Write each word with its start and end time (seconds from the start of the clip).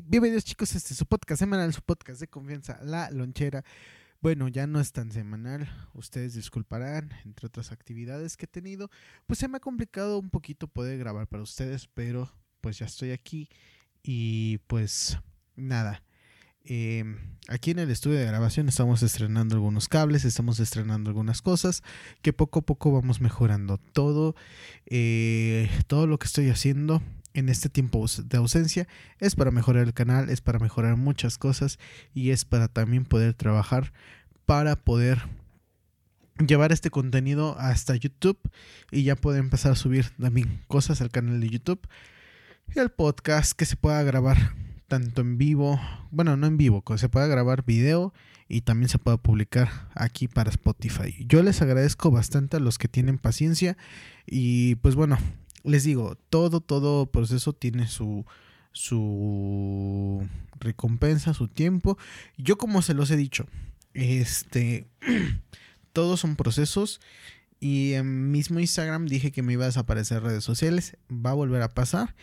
bienvenidos 0.00 0.44
chicos, 0.44 0.74
este 0.74 0.94
es 0.94 0.98
su 0.98 1.04
podcast 1.04 1.40
semanal, 1.40 1.74
su 1.74 1.82
podcast 1.82 2.18
de 2.20 2.28
confianza, 2.28 2.78
La 2.82 3.10
Lonchera. 3.10 3.62
Bueno, 4.22 4.48
ya 4.48 4.66
no 4.66 4.80
es 4.80 4.92
tan 4.92 5.12
semanal, 5.12 5.68
ustedes 5.92 6.34
disculparán, 6.34 7.10
entre 7.26 7.48
otras 7.48 7.72
actividades 7.72 8.38
que 8.38 8.46
he 8.46 8.48
tenido, 8.48 8.88
pues 9.26 9.38
se 9.40 9.48
me 9.48 9.58
ha 9.58 9.60
complicado 9.60 10.18
un 10.18 10.30
poquito 10.30 10.66
poder 10.66 10.98
grabar 10.98 11.26
para 11.26 11.42
ustedes, 11.42 11.88
pero 11.92 12.32
pues 12.62 12.78
ya 12.78 12.86
estoy 12.86 13.10
aquí 13.10 13.50
y 14.02 14.58
pues 14.66 15.18
nada. 15.56 16.02
Em, 16.64 17.18
aquí 17.48 17.72
en 17.72 17.80
el 17.80 17.90
estudio 17.90 18.18
de 18.18 18.26
grabación 18.26 18.68
estamos 18.68 19.02
estrenando 19.02 19.56
algunos 19.56 19.88
cables, 19.88 20.24
estamos 20.24 20.58
estrenando 20.60 21.10
algunas 21.10 21.42
cosas 21.42 21.82
que 22.22 22.32
poco 22.32 22.60
a 22.60 22.62
poco 22.62 22.92
vamos 22.92 23.20
mejorando. 23.20 23.78
Todo, 23.92 24.36
eh, 24.86 25.68
todo 25.86 26.06
lo 26.06 26.18
que 26.18 26.28
estoy 26.28 26.48
haciendo 26.48 27.02
en 27.34 27.48
este 27.48 27.68
tiempo 27.68 28.04
de 28.24 28.36
ausencia 28.36 28.86
es 29.18 29.34
para 29.34 29.50
mejorar 29.50 29.84
el 29.84 29.94
canal, 29.94 30.30
es 30.30 30.40
para 30.40 30.58
mejorar 30.58 30.96
muchas 30.96 31.38
cosas 31.38 31.78
y 32.14 32.30
es 32.30 32.44
para 32.44 32.68
también 32.68 33.04
poder 33.04 33.34
trabajar 33.34 33.92
para 34.46 34.76
poder 34.76 35.22
llevar 36.46 36.72
este 36.72 36.90
contenido 36.90 37.56
hasta 37.58 37.96
YouTube 37.96 38.38
y 38.90 39.04
ya 39.04 39.16
poder 39.16 39.40
empezar 39.40 39.72
a 39.72 39.76
subir 39.76 40.10
también 40.20 40.62
cosas 40.66 41.00
al 41.00 41.10
canal 41.10 41.40
de 41.40 41.48
YouTube 41.48 41.86
y 42.74 42.78
el 42.78 42.90
podcast 42.90 43.52
que 43.52 43.66
se 43.66 43.76
pueda 43.76 44.02
grabar 44.02 44.54
tanto 44.88 45.22
en 45.22 45.38
vivo, 45.38 45.80
bueno, 46.10 46.36
no 46.36 46.46
en 46.46 46.58
vivo, 46.58 46.82
que 46.82 46.98
se 46.98 47.08
pueda 47.08 47.26
grabar 47.26 47.64
video 47.64 48.12
y 48.48 48.60
también 48.60 48.90
se 48.90 48.98
pueda 48.98 49.16
publicar 49.16 49.88
aquí 49.94 50.28
para 50.28 50.50
Spotify. 50.50 51.14
Yo 51.26 51.42
les 51.42 51.62
agradezco 51.62 52.10
bastante 52.10 52.58
a 52.58 52.60
los 52.60 52.76
que 52.76 52.88
tienen 52.88 53.16
paciencia 53.16 53.78
y 54.26 54.74
pues 54.76 54.94
bueno, 54.94 55.16
les 55.64 55.84
digo, 55.84 56.16
todo, 56.30 56.60
todo 56.60 57.06
proceso 57.06 57.52
tiene 57.52 57.88
su, 57.88 58.24
su 58.72 60.26
recompensa, 60.58 61.34
su 61.34 61.48
tiempo. 61.48 61.98
Yo 62.36 62.58
como 62.58 62.82
se 62.82 62.94
los 62.94 63.10
he 63.10 63.16
dicho, 63.16 63.46
este, 63.94 64.86
todos 65.92 66.20
son 66.20 66.36
procesos 66.36 67.00
y 67.60 67.92
en 67.92 68.30
mismo 68.30 68.58
Instagram 68.58 69.06
dije 69.06 69.30
que 69.30 69.42
me 69.42 69.52
iba 69.52 69.64
a 69.64 69.68
desaparecer 69.68 70.22
redes 70.22 70.44
sociales, 70.44 70.96
va 71.10 71.30
a 71.30 71.34
volver 71.34 71.62
a 71.62 71.68
pasar. 71.68 72.14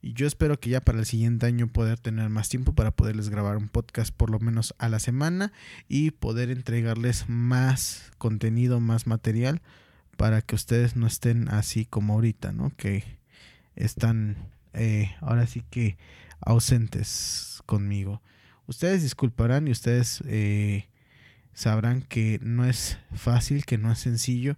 Y 0.00 0.12
yo 0.12 0.26
espero 0.26 0.60
que 0.60 0.68
ya 0.68 0.82
para 0.82 0.98
el 0.98 1.06
siguiente 1.06 1.46
año 1.46 1.66
poder 1.66 1.98
tener 1.98 2.28
más 2.28 2.50
tiempo 2.50 2.74
para 2.74 2.90
poderles 2.90 3.30
grabar 3.30 3.56
un 3.56 3.68
podcast 3.68 4.14
por 4.14 4.28
lo 4.28 4.38
menos 4.38 4.74
a 4.76 4.90
la 4.90 4.98
semana 4.98 5.50
y 5.88 6.10
poder 6.10 6.50
entregarles 6.50 7.26
más 7.26 8.12
contenido, 8.18 8.80
más 8.80 9.06
material 9.06 9.62
para 10.16 10.42
que 10.42 10.54
ustedes 10.54 10.96
no 10.96 11.06
estén 11.06 11.48
así 11.48 11.84
como 11.84 12.14
ahorita, 12.14 12.52
¿no? 12.52 12.72
Que 12.76 13.04
están 13.76 14.36
eh, 14.72 15.14
ahora 15.20 15.46
sí 15.46 15.62
que 15.70 15.96
ausentes 16.40 17.62
conmigo. 17.66 18.22
Ustedes 18.66 19.02
disculparán 19.02 19.68
y 19.68 19.70
ustedes 19.70 20.22
eh, 20.26 20.88
sabrán 21.52 22.02
que 22.02 22.38
no 22.42 22.64
es 22.64 22.98
fácil, 23.14 23.64
que 23.64 23.78
no 23.78 23.92
es 23.92 23.98
sencillo 23.98 24.56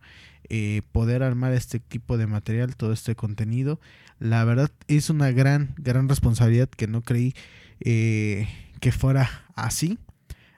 eh, 0.48 0.82
poder 0.92 1.22
armar 1.22 1.52
este 1.52 1.80
tipo 1.80 2.16
de 2.18 2.26
material, 2.26 2.76
todo 2.76 2.92
este 2.92 3.14
contenido. 3.14 3.80
La 4.18 4.44
verdad 4.44 4.70
es 4.88 5.10
una 5.10 5.30
gran, 5.32 5.74
gran 5.76 6.08
responsabilidad 6.08 6.68
que 6.68 6.86
no 6.86 7.02
creí 7.02 7.34
que 7.78 8.92
fuera 8.92 9.44
así. 9.54 9.98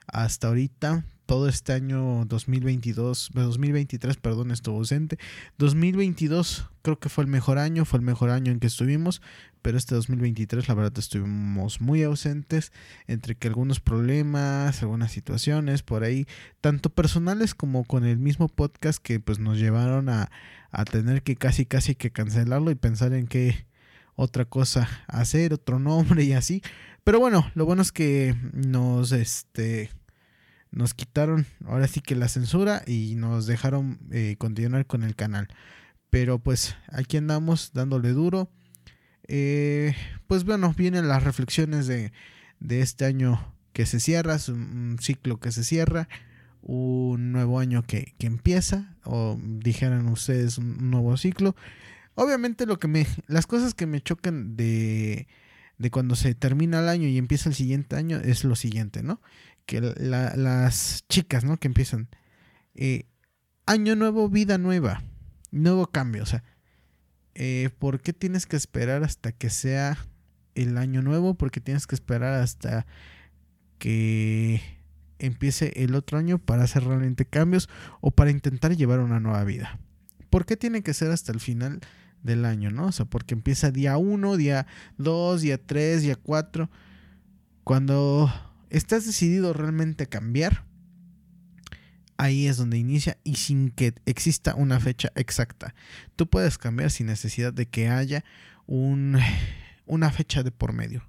Hasta 0.07 0.47
ahorita 0.47 1.03
todo 1.29 1.47
este 1.47 1.73
año 1.73 2.25
2022, 2.25 3.29
2023, 3.35 4.17
perdón, 4.17 4.49
estuvo 4.49 4.77
ausente. 4.77 5.19
2022 5.59 6.71
creo 6.81 6.97
que 6.97 7.07
fue 7.07 7.23
el 7.23 7.29
mejor 7.29 7.59
año, 7.59 7.85
fue 7.85 7.99
el 7.99 8.03
mejor 8.03 8.31
año 8.31 8.51
en 8.51 8.59
que 8.59 8.65
estuvimos, 8.65 9.21
pero 9.61 9.77
este 9.77 9.93
2023 9.93 10.67
la 10.67 10.73
verdad 10.73 10.97
estuvimos 10.97 11.81
muy 11.81 12.01
ausentes 12.01 12.71
entre 13.05 13.35
que 13.35 13.47
algunos 13.47 13.79
problemas, 13.79 14.81
algunas 14.81 15.11
situaciones 15.11 15.83
por 15.83 16.03
ahí, 16.03 16.25
tanto 16.61 16.89
personales 16.89 17.53
como 17.53 17.83
con 17.83 18.05
el 18.05 18.17
mismo 18.17 18.47
podcast 18.47 18.99
que 18.99 19.19
pues 19.19 19.37
nos 19.37 19.59
llevaron 19.59 20.09
a, 20.09 20.31
a 20.71 20.83
tener 20.83 21.21
que 21.21 21.35
casi 21.35 21.67
casi 21.67 21.93
que 21.93 22.09
cancelarlo 22.09 22.71
y 22.71 22.75
pensar 22.75 23.13
en 23.13 23.27
qué 23.27 23.67
otra 24.15 24.45
cosa 24.45 24.89
hacer, 25.05 25.53
otro 25.53 25.77
nombre 25.77 26.23
y 26.23 26.33
así. 26.33 26.63
Pero 27.03 27.19
bueno, 27.19 27.51
lo 27.53 27.67
bueno 27.67 27.83
es 27.83 27.91
que 27.91 28.35
nos 28.51 29.11
este 29.11 29.91
nos 30.71 30.93
quitaron 30.93 31.45
ahora 31.65 31.87
sí 31.87 32.01
que 32.01 32.15
la 32.15 32.27
censura 32.27 32.83
y 32.85 33.15
nos 33.15 33.47
dejaron 33.47 33.99
eh, 34.11 34.35
continuar 34.37 34.85
con 34.85 35.03
el 35.03 35.15
canal. 35.15 35.47
Pero 36.09 36.39
pues 36.39 36.75
aquí 36.87 37.17
andamos 37.17 37.71
dándole 37.73 38.09
duro. 38.11 38.49
Eh, 39.27 39.95
pues 40.27 40.43
bueno, 40.43 40.73
vienen 40.75 41.07
las 41.07 41.23
reflexiones 41.23 41.87
de, 41.87 42.11
de 42.59 42.81
este 42.81 43.05
año 43.05 43.55
que 43.73 43.85
se 43.85 43.99
cierra, 43.99 44.35
es 44.35 44.49
un, 44.49 44.97
ciclo 44.99 45.39
que 45.39 45.51
se 45.51 45.63
cierra, 45.63 46.09
un 46.61 47.31
nuevo 47.31 47.59
año 47.59 47.83
que, 47.83 48.15
que, 48.17 48.27
empieza, 48.27 48.95
o 49.05 49.39
dijeran 49.41 50.07
ustedes 50.07 50.57
un 50.57 50.89
nuevo 50.89 51.15
ciclo. 51.17 51.55
Obviamente 52.15 52.65
lo 52.65 52.79
que 52.79 52.87
me, 52.87 53.07
las 53.27 53.47
cosas 53.47 53.73
que 53.73 53.85
me 53.85 54.01
chocan 54.01 54.57
de, 54.57 55.27
de 55.77 55.91
cuando 55.91 56.15
se 56.15 56.35
termina 56.35 56.79
el 56.79 56.89
año 56.89 57.07
y 57.07 57.17
empieza 57.17 57.49
el 57.49 57.55
siguiente 57.55 57.95
año 57.95 58.17
es 58.17 58.43
lo 58.43 58.55
siguiente, 58.55 59.03
¿no? 59.03 59.21
Que 59.69 59.81
las 59.81 61.05
chicas, 61.09 61.43
¿no? 61.43 61.57
Que 61.57 61.67
empiezan. 61.67 62.09
Eh, 62.73 63.05
año 63.67 63.95
nuevo, 63.95 64.27
vida 64.27 64.57
nueva. 64.57 65.03
Nuevo 65.51 65.85
cambio. 65.85 66.23
O 66.23 66.25
sea, 66.25 66.43
eh, 67.35 67.69
¿por 67.77 68.01
qué 68.01 68.11
tienes 68.11 68.47
que 68.47 68.55
esperar 68.55 69.03
hasta 69.03 69.31
que 69.31 69.51
sea 69.51 69.99
el 70.55 70.79
año 70.79 71.03
nuevo? 71.03 71.35
¿Por 71.35 71.51
qué 71.51 71.61
tienes 71.61 71.85
que 71.85 71.93
esperar 71.93 72.33
hasta 72.41 72.87
que 73.77 74.59
empiece 75.19 75.71
el 75.75 75.93
otro 75.93 76.17
año 76.17 76.39
para 76.39 76.63
hacer 76.63 76.83
realmente 76.85 77.25
cambios 77.25 77.69
o 78.01 78.09
para 78.09 78.31
intentar 78.31 78.75
llevar 78.75 79.01
una 79.01 79.19
nueva 79.19 79.43
vida? 79.43 79.79
¿Por 80.31 80.47
qué 80.47 80.57
tiene 80.57 80.81
que 80.81 80.95
ser 80.95 81.11
hasta 81.11 81.31
el 81.31 81.39
final 81.39 81.81
del 82.23 82.43
año, 82.45 82.71
no? 82.71 82.87
O 82.87 82.91
sea, 82.91 83.05
porque 83.05 83.35
empieza 83.35 83.69
día 83.69 83.97
1, 83.97 84.35
día 84.35 84.65
2, 84.97 85.41
día 85.41 85.63
3, 85.63 86.01
día 86.01 86.15
4. 86.15 86.71
Cuando 87.63 88.31
estás 88.69 89.05
decidido 89.05 89.53
realmente 89.53 90.05
a 90.05 90.07
cambiar, 90.07 90.65
ahí 92.17 92.47
es 92.47 92.57
donde 92.57 92.77
inicia 92.77 93.17
y 93.23 93.35
sin 93.35 93.71
que 93.71 93.93
exista 94.05 94.55
una 94.55 94.79
fecha 94.79 95.11
exacta. 95.15 95.73
Tú 96.15 96.27
puedes 96.27 96.57
cambiar 96.57 96.91
sin 96.91 97.07
necesidad 97.07 97.53
de 97.53 97.67
que 97.67 97.89
haya 97.89 98.23
un, 98.65 99.17
una 99.85 100.11
fecha 100.11 100.43
de 100.43 100.51
por 100.51 100.73
medio. 100.73 101.03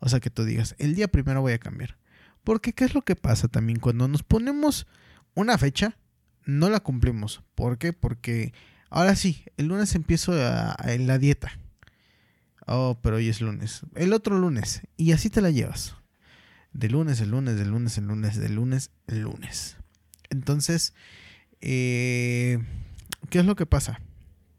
O 0.00 0.08
sea 0.08 0.20
que 0.20 0.30
tú 0.30 0.44
digas, 0.44 0.74
el 0.78 0.94
día 0.94 1.08
primero 1.08 1.40
voy 1.40 1.52
a 1.52 1.58
cambiar. 1.58 1.96
Porque 2.44 2.72
¿qué 2.72 2.84
es 2.84 2.94
lo 2.94 3.02
que 3.02 3.16
pasa 3.16 3.48
también? 3.48 3.78
Cuando 3.78 4.08
nos 4.08 4.22
ponemos 4.22 4.86
una 5.34 5.58
fecha, 5.58 5.96
no 6.44 6.70
la 6.70 6.80
cumplimos. 6.80 7.42
¿Por 7.54 7.78
qué? 7.78 7.92
Porque 7.92 8.52
ahora 8.90 9.16
sí, 9.16 9.44
el 9.56 9.66
lunes 9.66 9.94
empiezo 9.94 10.34
en 10.84 11.06
la 11.06 11.18
dieta. 11.18 11.52
Oh, 12.66 12.98
pero 13.02 13.16
hoy 13.16 13.28
es 13.28 13.40
lunes. 13.40 13.82
El 13.94 14.12
otro 14.12 14.38
lunes. 14.38 14.82
Y 14.96 15.12
así 15.12 15.30
te 15.30 15.40
la 15.40 15.50
llevas 15.50 15.94
de 16.78 16.88
lunes, 16.88 17.20
el 17.20 17.32
lunes, 17.32 17.56
de 17.56 17.64
lunes, 17.64 17.98
el 17.98 18.06
lunes, 18.06 18.38
de 18.38 18.48
lunes, 18.48 18.90
el 19.08 19.22
lunes. 19.22 19.76
Entonces, 20.30 20.94
eh, 21.60 22.60
¿qué 23.30 23.40
es 23.40 23.46
lo 23.46 23.56
que 23.56 23.66
pasa? 23.66 24.00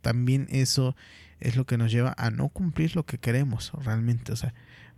También 0.02 0.46
eso 0.50 0.97
es 1.40 1.56
lo 1.56 1.66
que 1.66 1.78
nos 1.78 1.94
lleva 1.94 2.13
a 2.18 2.30
no 2.30 2.50
cumplir 2.50 2.94
lo 2.97 3.06
que 3.06 3.19
queremos 3.19 3.72
realmente. 3.85 4.34
O 4.34 4.35
sea, 4.35 4.53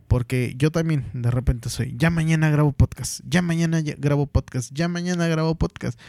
porque 0.08 0.56
yo 0.58 0.72
también 0.72 1.06
de 1.14 1.30
repente 1.30 1.70
soy, 1.70 1.94
ya 1.96 2.10
mañana 2.10 2.50
grabo 2.50 2.72
podcast, 2.72 3.22
ya 3.24 3.44
mañana 3.44 3.82
grabo 3.82 4.26
podcast, 4.26 4.72
ya 4.74 4.88
mañana 4.88 5.28
grabo 5.28 5.54
podcast. 5.54 6.00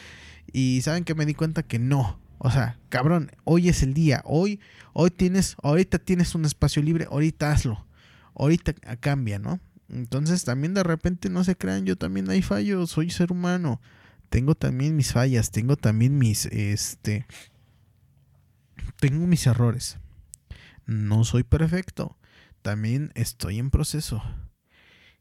Y 0.51 0.81
saben 0.81 1.05
que 1.05 1.15
me 1.15 1.27
di 1.27 1.35
cuenta 1.35 1.63
que 1.63 1.79
no. 1.79 2.19
O 2.39 2.51
sea, 2.51 2.79
cabrón, 2.89 3.33
hoy 3.45 3.69
es 3.69 3.83
el 3.83 3.93
día, 3.93 4.23
hoy, 4.25 4.61
hoy 4.95 5.11
tienes, 5.11 5.57
ahorita 5.63 5.99
tienes 5.99 6.35
un 6.35 6.47
espacio 6.47 6.83
libre, 6.83 7.07
ahorita 7.11 7.53
hazlo, 7.53 7.87
ahorita 8.35 8.73
cambia, 8.99 9.39
¿no? 9.39 9.61
Entonces 9.93 10.45
también 10.45 10.73
de 10.73 10.83
repente 10.83 11.29
no 11.29 11.45
se 11.45 11.55
crean, 11.55 11.85
yo 11.85 11.97
también 11.97 12.31
hay 12.31 12.41
fallos, 12.41 12.91
soy 12.91 13.11
ser 13.11 13.31
humano. 13.31 13.81
Tengo 14.31 14.55
también 14.55 14.97
mis 14.97 15.13
fallas, 15.13 15.51
tengo 15.51 15.77
también 15.77 16.17
mis, 16.17 16.47
este, 16.47 17.27
tengo 18.99 19.27
mis 19.27 19.47
errores. 19.47 19.99
No 20.87 21.25
soy 21.25 21.43
perfecto, 21.43 22.17
también 22.63 23.13
estoy 23.15 23.59
en 23.59 23.71
proceso. 23.71 24.23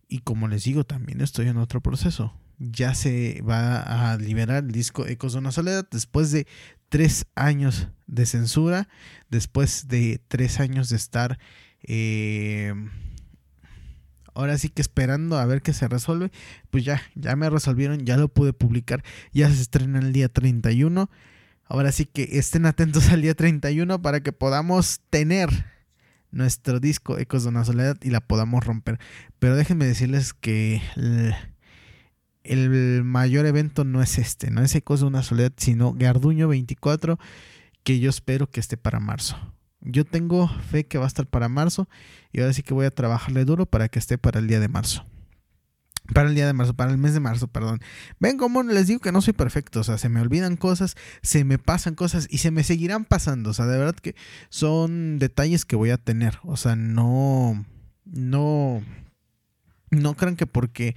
Y 0.07 0.19
como 0.19 0.47
les 0.47 0.63
digo, 0.63 0.85
también 0.85 1.19
estoy 1.19 1.50
en 1.50 1.57
otro 1.57 1.81
proceso. 1.81 2.33
Ya 2.57 2.95
se 2.95 3.41
va 3.41 4.12
a 4.12 4.17
liberar 4.17 4.63
el 4.63 4.71
disco 4.71 5.06
Ecos 5.06 5.33
de 5.33 5.39
una 5.39 5.51
Soledad 5.51 5.88
después 5.91 6.31
de 6.31 6.47
tres 6.88 7.25
años 7.35 7.89
de 8.07 8.25
censura, 8.25 8.88
después 9.29 9.89
de 9.89 10.21
tres 10.29 10.62
años 10.62 10.88
de 10.88 10.95
estar... 10.95 11.39
Eh, 11.83 12.74
ahora 14.33 14.57
sí 14.57 14.69
que 14.69 14.81
esperando 14.81 15.37
a 15.37 15.45
ver 15.45 15.61
qué 15.61 15.73
se 15.73 15.87
resuelve, 15.87 16.31
pues 16.69 16.83
ya, 16.83 17.01
ya 17.15 17.35
me 17.35 17.49
resolvieron, 17.49 18.05
ya 18.05 18.17
lo 18.17 18.27
pude 18.27 18.53
publicar, 18.53 19.03
ya 19.31 19.49
se 19.49 19.61
estrena 19.61 19.99
el 19.99 20.13
día 20.13 20.29
31. 20.29 21.09
Ahora 21.65 21.91
sí 21.91 22.05
que 22.05 22.37
estén 22.37 22.65
atentos 22.65 23.09
al 23.11 23.21
día 23.21 23.35
31 23.35 24.01
para 24.01 24.21
que 24.21 24.31
podamos 24.31 25.01
tener 25.09 25.49
nuestro 26.31 26.79
disco 26.79 27.17
Ecos 27.17 27.43
de 27.43 27.49
una 27.49 27.65
Soledad 27.65 27.97
y 28.01 28.09
la 28.09 28.21
podamos 28.21 28.65
romper. 28.65 28.99
Pero 29.39 29.55
déjenme 29.55 29.85
decirles 29.85 30.33
que 30.33 30.81
el, 30.95 31.35
el 32.43 33.03
mayor 33.03 33.45
evento 33.45 33.83
no 33.83 34.01
es 34.01 34.17
este, 34.17 34.49
no 34.49 34.61
es 34.61 34.73
Ecos 34.75 35.01
de 35.01 35.07
una 35.07 35.23
Soledad, 35.23 35.53
sino 35.57 35.93
Garduño 35.93 36.47
24, 36.47 37.19
que 37.83 37.99
yo 37.99 38.09
espero 38.09 38.49
que 38.49 38.59
esté 38.59 38.77
para 38.77 38.99
marzo. 38.99 39.37
Yo 39.81 40.05
tengo 40.05 40.47
fe 40.47 40.85
que 40.85 40.97
va 40.97 41.05
a 41.05 41.07
estar 41.07 41.25
para 41.27 41.49
marzo 41.49 41.89
y 42.31 42.39
ahora 42.39 42.53
sí 42.53 42.63
que 42.63 42.73
voy 42.73 42.85
a 42.85 42.91
trabajarle 42.91 43.45
duro 43.45 43.65
para 43.65 43.89
que 43.89 43.99
esté 43.99 44.17
para 44.17 44.39
el 44.39 44.47
día 44.47 44.59
de 44.59 44.67
marzo. 44.67 45.05
Para 46.13 46.29
el 46.29 46.35
día 46.35 46.45
de 46.45 46.53
marzo, 46.53 46.73
para 46.73 46.91
el 46.91 46.97
mes 46.97 47.13
de 47.13 47.19
marzo, 47.19 47.47
perdón. 47.47 47.79
Ven 48.19 48.37
como 48.37 48.63
les 48.63 48.87
digo 48.87 48.99
que 48.99 49.11
no 49.11 49.21
soy 49.21 49.33
perfecto, 49.33 49.79
o 49.79 49.83
sea, 49.83 49.97
se 49.97 50.09
me 50.09 50.19
olvidan 50.21 50.57
cosas, 50.57 50.95
se 51.21 51.43
me 51.43 51.57
pasan 51.57 51.95
cosas 51.95 52.27
y 52.29 52.39
se 52.39 52.51
me 52.51 52.63
seguirán 52.63 53.05
pasando, 53.05 53.51
o 53.51 53.53
sea, 53.53 53.65
de 53.65 53.77
verdad 53.77 53.95
que 53.95 54.15
son 54.49 55.19
detalles 55.19 55.65
que 55.65 55.75
voy 55.75 55.91
a 55.91 55.97
tener, 55.97 56.39
o 56.43 56.57
sea, 56.57 56.75
no, 56.75 57.65
no, 58.05 58.83
no 59.89 60.13
crean 60.15 60.35
que 60.35 60.47
porque 60.47 60.95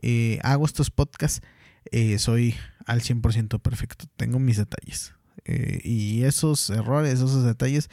eh, 0.00 0.38
hago 0.42 0.64
estos 0.64 0.90
podcasts 0.90 1.42
eh, 1.90 2.18
soy 2.18 2.54
al 2.86 3.00
100% 3.00 3.60
perfecto, 3.60 4.06
tengo 4.16 4.38
mis 4.38 4.56
detalles. 4.56 5.13
Eh, 5.44 5.80
y 5.84 6.22
esos 6.24 6.70
errores, 6.70 7.14
esos 7.14 7.44
detalles 7.44 7.90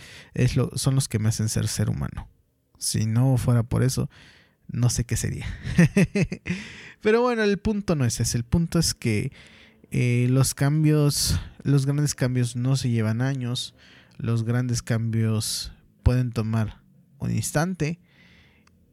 son 0.76 0.96
los 0.96 1.08
que 1.08 1.20
me 1.20 1.30
hacen 1.30 1.50
ser 1.50 1.68
ser 1.68 1.90
humano. 1.90 2.28
Si 2.78 3.06
no 3.06 3.38
fuera 3.38 3.64
por 3.64 3.84
eso, 3.84 4.10
no 4.68 4.90
sé 4.90 5.04
qué 5.04 5.18
sería. 5.18 5.46
Pero 7.02 7.22
bueno, 7.22 7.44
el 7.44 7.58
punto 7.58 7.96
no 7.96 8.06
es 8.06 8.20
ese. 8.20 8.38
El 8.38 8.44
punto 8.44 8.80
es 8.80 8.94
que 8.94 9.32
eh, 9.92 10.28
los 10.30 10.54
cambios, 10.54 11.40
los 11.64 11.86
grandes 11.86 12.16
cambios 12.16 12.56
no 12.56 12.76
se 12.76 12.90
llevan 12.90 13.22
años. 13.22 13.76
Los 14.18 14.44
grandes 14.44 14.82
cambios 14.82 15.72
pueden 16.04 16.32
tomar 16.32 16.82
un 17.20 17.32
instante. 17.32 18.00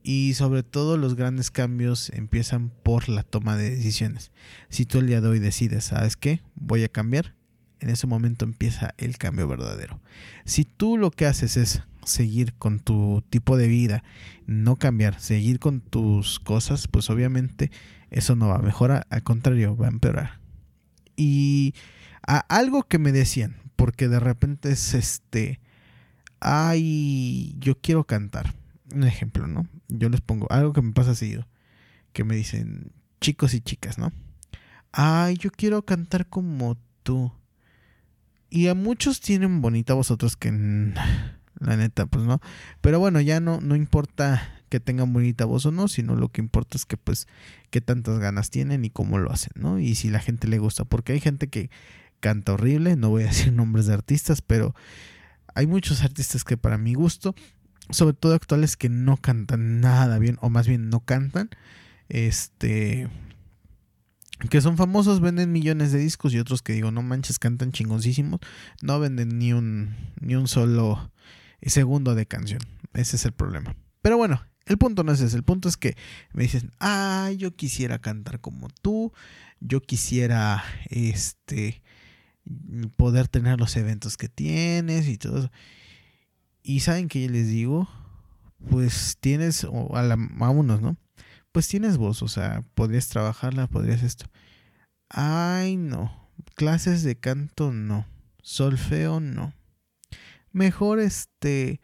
Y 0.03 0.35
sobre 0.35 0.63
todo 0.63 0.97
los 0.97 1.17
grandes 1.17 1.51
cambios 1.51 2.11
empiezan 2.11 2.71
por 2.71 3.09
la 3.09 3.23
toma 3.23 3.57
de 3.57 3.71
decisiones. 3.71 4.33
Si 4.69 4.87
tú 4.87 4.99
el 4.99 5.07
día 5.07 5.21
de 5.21 5.29
hoy 5.29 5.39
decides, 5.39 5.85
¿sabes 5.85 6.17
qué? 6.17 6.41
Voy 6.55 6.83
a 6.83 6.89
cambiar. 6.89 7.38
En 7.81 7.91
ese 7.91 8.07
momento 8.07 8.45
empieza 8.45 8.95
el 8.99 9.19
cambio 9.19 9.47
verdadero. 9.47 10.01
Si 10.45 10.65
tú 10.65 10.97
lo 10.97 11.11
que 11.11 11.27
haces 11.27 11.57
es 11.57 11.83
seguir 12.05 12.55
con 12.55 12.81
tu 12.81 13.23
tipo 13.31 13.57
de 13.57 13.69
vida, 13.69 14.03
no 14.47 14.77
cambiar, 14.77 15.21
seguir 15.21 15.59
con 15.59 15.81
tus 15.81 16.41
cosas, 16.41 16.89
pues 16.89 17.11
obviamente 17.11 17.71
eso 18.11 18.35
no 18.35 18.49
va 18.49 18.57
a 18.57 18.63
mejorar, 18.63 19.07
al 19.11 19.23
contrario, 19.23 19.77
va 19.77 19.87
a 19.87 19.91
empeorar. 19.91 20.41
Y 21.17 21.75
algo 22.23 22.83
que 22.85 22.99
me 22.99 23.13
decían, 23.13 23.57
porque 23.77 24.09
de 24.09 24.21
repente 24.21 24.71
es 24.71 24.95
este, 24.95 25.61
ay, 26.41 27.55
yo 27.59 27.79
quiero 27.81 28.05
cantar. 28.05 28.55
Un 28.95 29.05
ejemplo, 29.05 29.47
¿no? 29.47 29.69
Yo 29.89 30.09
les 30.09 30.21
pongo 30.21 30.51
algo 30.51 30.73
que 30.73 30.83
me 30.83 30.93
pasa 30.93 31.15
seguido, 31.15 31.47
que 32.13 32.25
me 32.25 32.37
dicen 32.37 32.93
chicos 33.21 33.53
y 33.55 33.61
chicas, 33.61 33.99
¿no? 33.99 34.13
Ay, 34.93 35.37
yo 35.37 35.51
quiero 35.51 35.85
cantar 35.85 36.27
como 36.27 36.79
tú. 37.03 37.33
Y 38.51 38.69
a 38.69 38.75
muchos 38.75 39.21
tienen 39.21 39.61
bonita 39.61 39.95
voz, 39.95 40.11
otros 40.11 40.37
que 40.37 40.51
la 40.51 41.77
neta, 41.77 42.07
pues 42.07 42.25
no. 42.25 42.41
Pero 42.81 42.99
bueno, 42.99 43.21
ya 43.21 43.41
no, 43.41 43.61
no 43.61 43.77
importa 43.77 44.59
que 44.69 44.81
tengan 44.81 45.13
bonita 45.13 45.45
voz 45.45 45.67
o 45.67 45.73
no, 45.73 45.89
sino 45.89 46.15
lo 46.15 46.29
que 46.29 46.41
importa 46.41 46.77
es 46.77 46.85
que 46.85 46.97
pues 46.97 47.27
qué 47.71 47.81
tantas 47.81 48.19
ganas 48.19 48.51
tienen 48.51 48.85
y 48.85 48.91
cómo 48.91 49.19
lo 49.19 49.33
hacen, 49.33 49.53
¿no? 49.57 49.79
Y 49.79 49.95
si 49.95 50.11
la 50.11 50.21
gente 50.21 50.47
le 50.47 50.59
gusta, 50.59 50.85
porque 50.85 51.13
hay 51.13 51.21
gente 51.21 51.49
que 51.49 51.71
canta 52.21 52.53
horrible, 52.53 52.97
no 52.97 53.11
voy 53.11 53.25
a 53.25 53.27
decir 53.29 53.53
nombres 53.53 53.87
de 53.87 53.95
artistas, 53.95 54.43
pero 54.43 54.75
hay 55.55 55.67
muchos 55.67 56.03
artistas 56.03 56.45
que 56.45 56.57
para 56.57 56.79
mi 56.79 56.95
gusto, 56.95 57.35
sobre 57.91 58.15
todo 58.15 58.35
actuales 58.35 58.77
que 58.77 58.89
no 58.89 59.17
cantan 59.17 59.81
nada 59.81 60.19
bien, 60.19 60.39
o 60.41 60.51
más 60.51 60.69
bien 60.69 60.91
no 60.91 61.01
cantan, 61.01 61.51
este, 62.09 63.09
que 64.51 64.61
son 64.61 64.77
famosos, 64.77 65.21
venden 65.21 65.53
millones 65.53 65.93
de 65.93 65.99
discos 65.99 66.33
y 66.33 66.39
otros 66.39 66.63
que 66.63 66.73
digo, 66.73 66.91
no 66.91 67.03
manches, 67.03 67.39
cantan 67.39 67.73
chingoncísimos, 67.73 68.41
no 68.83 69.01
venden 69.01 69.39
ni 69.39 69.53
un, 69.53 69.97
ni 70.21 70.37
un 70.37 70.49
solo 70.49 71.13
segundo 71.63 72.15
de 72.15 72.27
canción. 72.27 72.61
Ese 72.95 73.17
es 73.17 73.25
el 73.25 73.33
problema. 73.33 73.77
Pero 74.03 74.17
bueno, 74.17 74.41
el 74.67 74.79
punto 74.79 75.03
no 75.03 75.13
es 75.13 75.21
ese. 75.21 75.37
El 75.37 75.43
punto 75.43 75.69
es 75.69 75.77
que 75.77 75.97
me 76.33 76.45
dicen, 76.45 76.71
ah, 76.79 77.31
yo 77.37 77.57
quisiera 77.57 77.99
cantar 77.99 78.41
como 78.41 78.69
tú. 78.69 79.13
Yo 79.61 79.81
quisiera, 79.81 80.63
este, 80.89 81.83
poder 82.97 83.29
tener 83.29 83.59
los 83.59 83.77
eventos 83.77 84.17
que 84.17 84.29
tienes 84.29 85.09
y 85.09 85.19
todo 85.19 85.39
eso. 85.39 85.51
Y 86.63 86.81
saben 86.81 87.09
que 87.09 87.23
yo 87.23 87.31
les 87.31 87.49
digo, 87.49 87.89
pues 88.71 89.17
tienes, 89.21 89.65
o 89.65 89.97
a, 89.97 90.03
la, 90.03 90.15
a 90.15 90.51
unos, 90.51 90.81
¿no? 90.81 90.97
Pues 91.59 91.67
tienes 91.67 91.97
voz, 91.97 92.23
o 92.23 92.29
sea, 92.29 92.63
podrías 92.77 93.09
trabajarla, 93.09 93.67
podrías 93.67 94.05
esto. 94.05 94.27
Ay, 95.09 95.77
no. 95.77 96.31
Clases 96.55 97.03
de 97.03 97.19
canto, 97.19 97.73
no. 97.73 98.07
Solfeo, 98.43 99.19
no 99.19 99.53
mejor 100.53 101.01
este 101.01 101.81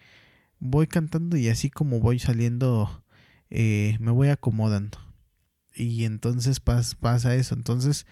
voy 0.59 0.87
cantando 0.87 1.37
y 1.37 1.49
así 1.49 1.71
como 1.71 1.99
voy 1.99 2.21
saliendo 2.21 3.05
eh, 3.51 3.97
me 4.01 4.11
voy 4.11 4.29
acomodando 4.29 4.99
y 5.75 6.05
entonces 6.05 6.61
pasa 6.61 7.35
eso 7.35 7.55
entonces 7.55 8.07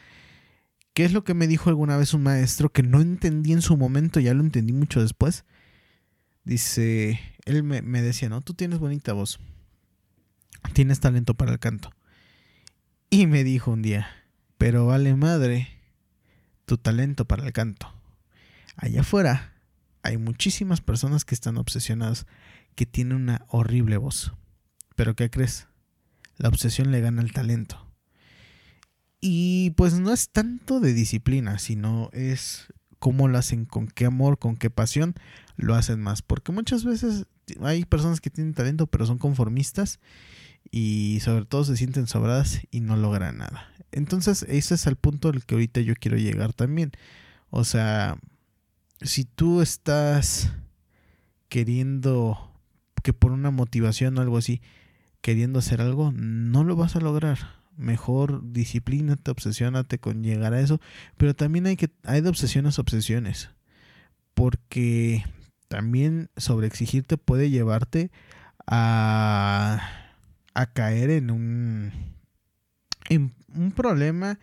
¿qué 0.94 1.04
es 1.04 1.12
lo 1.12 1.24
que 1.24 1.34
me 1.34 1.46
dijo 1.46 1.70
alguna 1.70 1.96
vez 1.96 2.12
un 2.12 2.22
maestro 2.22 2.72
que 2.72 2.82
no 2.82 3.00
entendí 3.00 3.52
en 3.52 3.62
su 3.62 3.76
momento 3.76 4.20
ya 4.20 4.34
lo 4.34 4.42
entendí 4.42 4.72
mucho 4.72 5.00
después? 5.00 5.44
dice 6.44 7.20
él 7.44 7.62
me, 7.62 7.82
me 7.82 8.02
decía 8.02 8.28
no 8.28 8.40
tú 8.40 8.54
tienes 8.54 8.78
bonita 8.78 9.12
voz 9.12 9.38
tienes 10.72 11.00
talento 11.00 11.34
para 11.34 11.52
el 11.52 11.58
canto 11.58 11.90
y 13.10 13.26
me 13.26 13.44
dijo 13.44 13.70
un 13.70 13.82
día 13.82 14.08
pero 14.58 14.86
vale 14.86 15.14
madre 15.14 15.68
tu 16.64 16.78
talento 16.78 17.26
para 17.26 17.44
el 17.44 17.52
canto 17.52 17.92
allá 18.76 19.00
afuera 19.02 19.52
hay 20.02 20.18
muchísimas 20.18 20.80
personas 20.80 21.24
que 21.24 21.34
están 21.34 21.56
obsesionadas, 21.56 22.26
que 22.74 22.86
tienen 22.86 23.16
una 23.16 23.46
horrible 23.48 23.96
voz. 23.96 24.32
Pero 24.96 25.14
¿qué 25.14 25.30
crees? 25.30 25.68
La 26.36 26.48
obsesión 26.48 26.90
le 26.90 27.00
gana 27.00 27.22
al 27.22 27.32
talento. 27.32 27.86
Y 29.20 29.70
pues 29.76 29.98
no 30.00 30.12
es 30.12 30.30
tanto 30.30 30.80
de 30.80 30.92
disciplina, 30.92 31.58
sino 31.60 32.10
es 32.12 32.72
cómo 32.98 33.28
lo 33.28 33.38
hacen, 33.38 33.64
con 33.64 33.86
qué 33.86 34.06
amor, 34.06 34.38
con 34.38 34.56
qué 34.56 34.70
pasión 34.70 35.14
lo 35.56 35.76
hacen 35.76 36.00
más. 36.00 36.22
Porque 36.22 36.50
muchas 36.50 36.84
veces 36.84 37.26
hay 37.60 37.84
personas 37.84 38.20
que 38.20 38.30
tienen 38.30 38.54
talento 38.54 38.86
pero 38.86 39.06
son 39.06 39.18
conformistas 39.18 40.00
y 40.72 41.20
sobre 41.20 41.44
todo 41.44 41.64
se 41.64 41.76
sienten 41.76 42.08
sobradas 42.08 42.62
y 42.70 42.80
no 42.80 42.96
logran 42.96 43.38
nada. 43.38 43.68
Entonces 43.92 44.44
ese 44.48 44.74
es 44.74 44.86
el 44.86 44.96
punto 44.96 45.28
al 45.28 45.44
que 45.44 45.54
ahorita 45.54 45.82
yo 45.82 45.94
quiero 45.94 46.16
llegar 46.16 46.54
también. 46.54 46.92
O 47.50 47.64
sea, 47.64 48.16
si 49.02 49.24
tú 49.24 49.60
estás 49.60 50.50
queriendo 51.50 52.50
que 53.02 53.12
por 53.12 53.32
una 53.32 53.50
motivación 53.50 54.16
o 54.16 54.22
algo 54.22 54.38
así, 54.38 54.62
queriendo 55.20 55.58
hacer 55.58 55.82
algo, 55.82 56.10
no 56.12 56.64
lo 56.64 56.74
vas 56.74 56.96
a 56.96 57.00
lograr. 57.00 57.38
Mejor 57.76 58.40
disciplínate, 58.52 59.30
obsesiónate 59.30 59.98
con 59.98 60.22
llegar 60.22 60.54
a 60.54 60.60
eso. 60.60 60.80
Pero 61.18 61.34
también 61.34 61.66
hay 61.66 61.76
que, 61.76 61.90
hay 62.04 62.22
de 62.22 62.30
obsesiones 62.30 62.78
obsesiones. 62.78 63.50
Porque 64.32 65.24
también 65.68 66.30
sobreexigirte 66.38 67.18
puede 67.18 67.50
llevarte 67.50 68.10
a, 68.66 70.01
a 70.54 70.72
caer 70.72 71.10
en 71.10 71.30
un, 71.30 71.92
en 73.08 73.34
un 73.54 73.72
problema. 73.72 74.38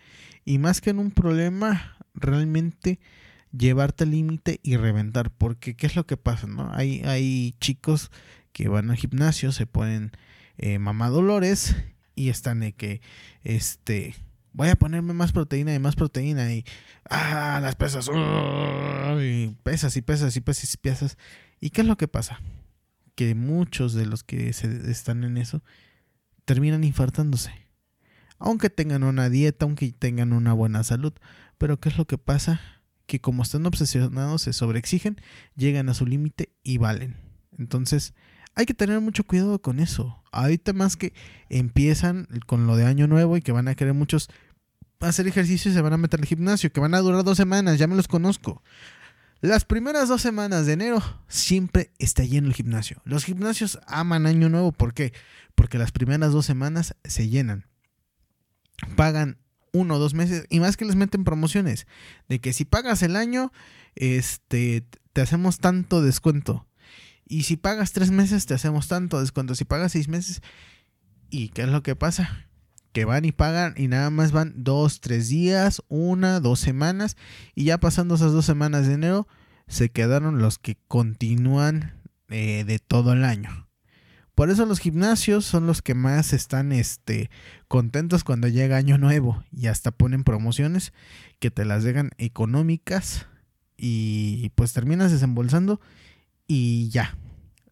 Y 0.45 0.57
más 0.57 0.81
que 0.81 0.89
en 0.89 0.99
un 0.99 1.11
problema, 1.11 1.97
realmente 2.13 2.99
llevarte 3.51 4.03
al 4.03 4.11
límite 4.11 4.59
y 4.63 4.77
reventar. 4.77 5.31
Porque, 5.31 5.75
¿qué 5.75 5.87
es 5.87 5.95
lo 5.95 6.05
que 6.05 6.17
pasa? 6.17 6.47
No? 6.47 6.71
Hay, 6.73 7.01
hay 7.01 7.55
chicos 7.59 8.11
que 8.51 8.67
van 8.67 8.89
al 8.89 8.97
gimnasio, 8.97 9.51
se 9.51 9.65
ponen 9.65 10.11
eh, 10.57 10.79
mamadolores 10.79 11.75
y 12.15 12.29
están 12.29 12.59
de 12.59 12.73
que, 12.73 13.01
este, 13.43 14.15
voy 14.53 14.69
a 14.69 14.75
ponerme 14.75 15.13
más 15.13 15.31
proteína 15.31 15.73
y 15.73 15.79
más 15.79 15.95
proteína 15.95 16.51
y, 16.53 16.65
ah, 17.09 17.59
las 17.61 17.75
pesas, 17.75 18.09
y 19.21 19.55
pesas 19.63 19.95
y 19.95 20.01
pesas 20.01 20.35
y 20.35 20.41
pesas 20.41 20.73
y 20.73 20.77
pesas. 20.77 21.17
¿Y 21.61 21.69
qué 21.69 21.81
es 21.81 21.87
lo 21.87 21.97
que 21.97 22.07
pasa? 22.07 22.41
Que 23.15 23.35
muchos 23.35 23.93
de 23.93 24.05
los 24.05 24.23
que 24.23 24.51
se 24.53 24.91
están 24.91 25.23
en 25.23 25.37
eso 25.37 25.61
terminan 26.49 26.83
infartándose. 26.83 27.51
Aunque 28.39 28.71
tengan 28.71 29.03
una 29.03 29.29
dieta, 29.29 29.65
aunque 29.65 29.91
tengan 29.91 30.33
una 30.33 30.53
buena 30.53 30.83
salud. 30.83 31.13
Pero 31.59 31.79
¿qué 31.79 31.89
es 31.89 31.97
lo 31.99 32.07
que 32.07 32.17
pasa? 32.17 32.59
que 33.09 33.19
como 33.19 33.43
están 33.43 33.65
obsesionados 33.65 34.43
se 34.43 34.53
sobreexigen, 34.53 35.19
llegan 35.55 35.89
a 35.89 35.93
su 35.93 36.05
límite 36.05 36.53
y 36.63 36.77
valen. 36.77 37.17
Entonces, 37.57 38.13
hay 38.55 38.65
que 38.65 38.73
tener 38.73 39.01
mucho 39.01 39.25
cuidado 39.25 39.61
con 39.61 39.79
eso. 39.79 40.23
Ahorita 40.31 40.71
más 40.73 40.95
que 40.95 41.13
empiezan 41.49 42.27
con 42.45 42.67
lo 42.67 42.77
de 42.77 42.85
año 42.85 43.07
nuevo 43.07 43.35
y 43.35 43.41
que 43.41 43.51
van 43.51 43.67
a 43.67 43.75
querer 43.75 43.95
muchos 43.95 44.29
hacer 44.99 45.27
ejercicio 45.27 45.71
y 45.71 45.73
se 45.73 45.81
van 45.81 45.93
a 45.93 45.97
meter 45.97 46.19
al 46.19 46.25
gimnasio, 46.25 46.71
que 46.71 46.79
van 46.79 46.93
a 46.93 46.99
durar 46.99 47.23
dos 47.23 47.37
semanas, 47.37 47.79
ya 47.79 47.87
me 47.87 47.95
los 47.95 48.07
conozco. 48.07 48.61
Las 49.41 49.63
primeras 49.63 50.09
dos 50.09 50.21
semanas 50.21 50.65
de 50.65 50.73
enero 50.73 51.01
siempre 51.29 51.91
está 51.97 52.23
lleno 52.23 52.47
el 52.47 52.53
gimnasio. 52.53 53.01
Los 53.05 53.23
gimnasios 53.23 53.79
aman 53.87 54.25
Año 54.25 54.49
Nuevo. 54.49 54.73
¿Por 54.73 54.93
qué? 54.93 55.13
Porque 55.55 55.77
las 55.77 55.93
primeras 55.93 56.33
dos 56.33 56.45
semanas 56.45 56.95
se 57.05 57.29
llenan. 57.29 57.65
Pagan 58.97 59.37
uno 59.71 59.95
o 59.95 59.99
dos 59.99 60.13
meses 60.13 60.45
y 60.49 60.59
más 60.59 60.75
que 60.75 60.83
les 60.83 60.97
meten 60.97 61.23
promociones. 61.23 61.87
De 62.27 62.39
que 62.39 62.51
si 62.51 62.65
pagas 62.65 63.01
el 63.01 63.15
año, 63.15 63.53
este, 63.95 64.85
te 65.13 65.21
hacemos 65.21 65.59
tanto 65.59 66.01
descuento. 66.01 66.67
Y 67.25 67.43
si 67.43 67.55
pagas 67.55 67.93
tres 67.93 68.11
meses, 68.11 68.45
te 68.45 68.55
hacemos 68.55 68.89
tanto 68.89 69.21
descuento. 69.21 69.55
Si 69.55 69.63
pagas 69.63 69.93
seis 69.93 70.09
meses, 70.09 70.41
¿y 71.29 71.49
qué 71.49 71.61
es 71.61 71.69
lo 71.69 71.81
que 71.81 71.95
pasa? 71.95 72.48
Que 72.99 73.05
van 73.05 73.23
y 73.23 73.31
pagan 73.31 73.75
y 73.77 73.87
nada 73.87 74.09
más 74.09 74.33
van 74.33 74.51
dos, 74.57 74.99
tres 74.99 75.29
días, 75.29 75.81
una, 75.87 76.41
dos 76.41 76.59
semanas 76.59 77.15
y 77.55 77.63
ya 77.63 77.77
pasando 77.77 78.15
esas 78.15 78.33
dos 78.33 78.45
semanas 78.45 78.87
de 78.87 78.95
enero 78.95 79.25
se 79.69 79.87
quedaron 79.87 80.39
los 80.39 80.59
que 80.59 80.75
continúan 80.89 81.93
eh, 82.27 82.65
de 82.67 82.77
todo 82.77 83.13
el 83.13 83.23
año. 83.23 83.69
Por 84.35 84.49
eso 84.49 84.65
los 84.65 84.79
gimnasios 84.79 85.45
son 85.45 85.65
los 85.65 85.81
que 85.81 85.93
más 85.93 86.33
están 86.33 86.73
este, 86.73 87.29
contentos 87.69 88.25
cuando 88.25 88.49
llega 88.49 88.75
año 88.75 88.97
nuevo 88.97 89.45
y 89.49 89.67
hasta 89.67 89.91
ponen 89.91 90.25
promociones 90.25 90.91
que 91.39 91.51
te 91.51 91.63
las 91.63 91.85
dejan 91.85 92.09
económicas 92.17 93.27
y 93.77 94.49
pues 94.55 94.73
terminas 94.73 95.09
desembolsando 95.09 95.79
y 96.47 96.89
ya, 96.89 97.15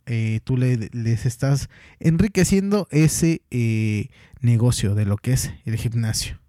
eh, 0.10 0.40
tú 0.46 0.56
les 0.56 1.26
estás 1.26 1.70
enriqueciendo 2.00 2.88
ese 2.92 3.42
eh, 3.52 4.08
negocio 4.40 4.96
de 4.96 5.06
lo 5.06 5.18
que 5.18 5.34
es 5.34 5.52
el 5.66 5.76
gimnasio. 5.76 6.40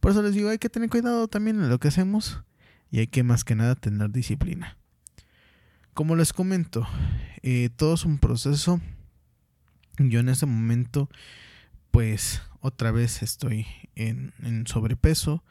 Por 0.00 0.12
eso 0.12 0.22
les 0.22 0.34
digo, 0.34 0.48
hay 0.48 0.56
que 0.56 0.70
tener 0.70 0.88
cuidado 0.88 1.28
también 1.28 1.60
en 1.60 1.68
lo 1.68 1.78
que 1.78 1.88
hacemos 1.88 2.42
y 2.90 3.00
hay 3.00 3.06
que 3.08 3.22
más 3.22 3.44
que 3.44 3.54
nada 3.54 3.74
tener 3.74 4.10
disciplina. 4.10 4.78
Como 5.92 6.16
les 6.16 6.32
comento, 6.32 6.88
eh, 7.42 7.68
todo 7.76 7.94
es 7.94 8.06
un 8.06 8.18
proceso. 8.18 8.80
Yo 9.98 10.20
en 10.20 10.30
este 10.30 10.46
momento, 10.46 11.10
pues 11.90 12.40
otra 12.60 12.92
vez 12.92 13.22
estoy 13.22 13.66
en, 13.94 14.32
sobrepeso. 14.66 15.44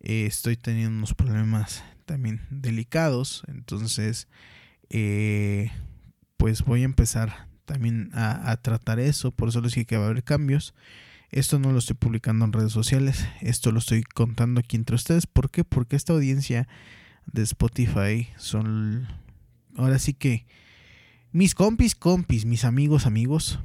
estoy 0.00 0.56
teniendo 0.56 0.98
unos 0.98 1.14
problemas 1.14 1.84
también 2.06 2.40
delicados. 2.50 3.44
Entonces, 3.46 4.26
pues 6.38 6.64
voy 6.64 6.82
a 6.82 6.86
empezar 6.86 7.48
también 7.66 8.10
a, 8.14 8.56
tratar 8.62 8.98
eso. 8.98 9.32
Por 9.32 9.50
eso 9.50 9.60
les 9.60 9.72
dije 9.72 9.84
que 9.84 9.98
va 9.98 10.04
a 10.04 10.08
haber 10.08 10.24
cambios. 10.24 10.74
Esto 11.30 11.58
no 11.58 11.72
lo 11.72 11.78
estoy 11.78 11.96
publicando 11.96 12.46
en 12.46 12.54
redes 12.54 12.72
sociales. 12.72 13.26
Esto 13.42 13.70
lo 13.72 13.80
estoy 13.80 14.02
contando 14.02 14.60
aquí 14.60 14.76
entre 14.76 14.96
ustedes. 14.96 15.26
¿Por 15.26 15.50
qué? 15.50 15.64
Porque 15.64 15.96
esta 15.96 16.14
audiencia 16.14 16.66
de 17.26 17.42
Spotify 17.42 18.28
son... 18.38 19.06
Ahora 19.76 19.98
sí 19.98 20.14
que... 20.14 20.46
Mis 21.30 21.54
compis, 21.54 21.94
compis, 21.94 22.46
mis 22.46 22.64
amigos, 22.64 23.04
amigos, 23.04 23.58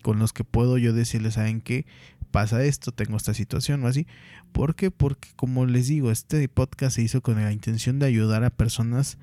con 0.00 0.18
los 0.18 0.32
que 0.32 0.42
puedo 0.42 0.78
yo 0.78 0.94
decirles, 0.94 1.34
¿saben 1.34 1.60
qué? 1.60 1.84
Pasa 2.30 2.64
esto, 2.64 2.92
tengo 2.92 3.18
esta 3.18 3.34
situación 3.34 3.84
o 3.84 3.88
así. 3.88 4.06
¿Por 4.52 4.74
qué? 4.74 4.90
Porque 4.90 5.28
como 5.36 5.66
les 5.66 5.88
digo, 5.88 6.10
este 6.10 6.48
podcast 6.48 6.96
se 6.96 7.02
hizo 7.02 7.20
con 7.20 7.34
la 7.34 7.52
intención 7.52 7.98
de 7.98 8.06
ayudar 8.06 8.42
a 8.44 8.50
personas 8.50 9.18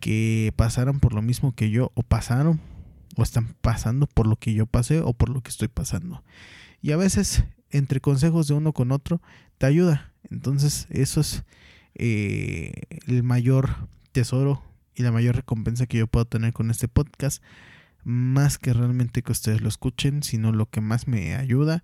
que 0.00 0.52
pasaron 0.56 1.00
por 1.00 1.14
lo 1.14 1.22
mismo 1.22 1.54
que 1.54 1.70
yo 1.70 1.92
o 1.94 2.02
pasaron 2.02 2.60
o 3.16 3.22
están 3.22 3.54
pasando 3.60 4.06
por 4.06 4.26
lo 4.26 4.36
que 4.36 4.54
yo 4.54 4.66
pasé 4.66 5.00
o 5.00 5.12
por 5.12 5.28
lo 5.28 5.40
que 5.40 5.50
estoy 5.50 5.68
pasando. 5.68 6.22
Y 6.82 6.92
a 6.92 6.96
veces 6.96 7.44
entre 7.70 8.00
consejos 8.00 8.48
de 8.48 8.54
uno 8.54 8.72
con 8.72 8.92
otro 8.92 9.20
te 9.58 9.66
ayuda. 9.66 10.12
Entonces 10.30 10.86
eso 10.90 11.20
es 11.20 11.44
eh, 11.94 12.72
el 13.06 13.22
mayor 13.22 13.88
tesoro 14.12 14.62
y 14.94 15.02
la 15.02 15.12
mayor 15.12 15.36
recompensa 15.36 15.86
que 15.86 15.98
yo 15.98 16.06
puedo 16.06 16.24
tener 16.24 16.52
con 16.52 16.70
este 16.70 16.88
podcast. 16.88 17.42
Más 18.04 18.58
que 18.58 18.72
realmente 18.72 19.22
que 19.22 19.32
ustedes 19.32 19.62
lo 19.62 19.68
escuchen, 19.68 20.22
sino 20.22 20.52
lo 20.52 20.68
que 20.68 20.80
más 20.80 21.08
me 21.08 21.34
ayuda 21.36 21.82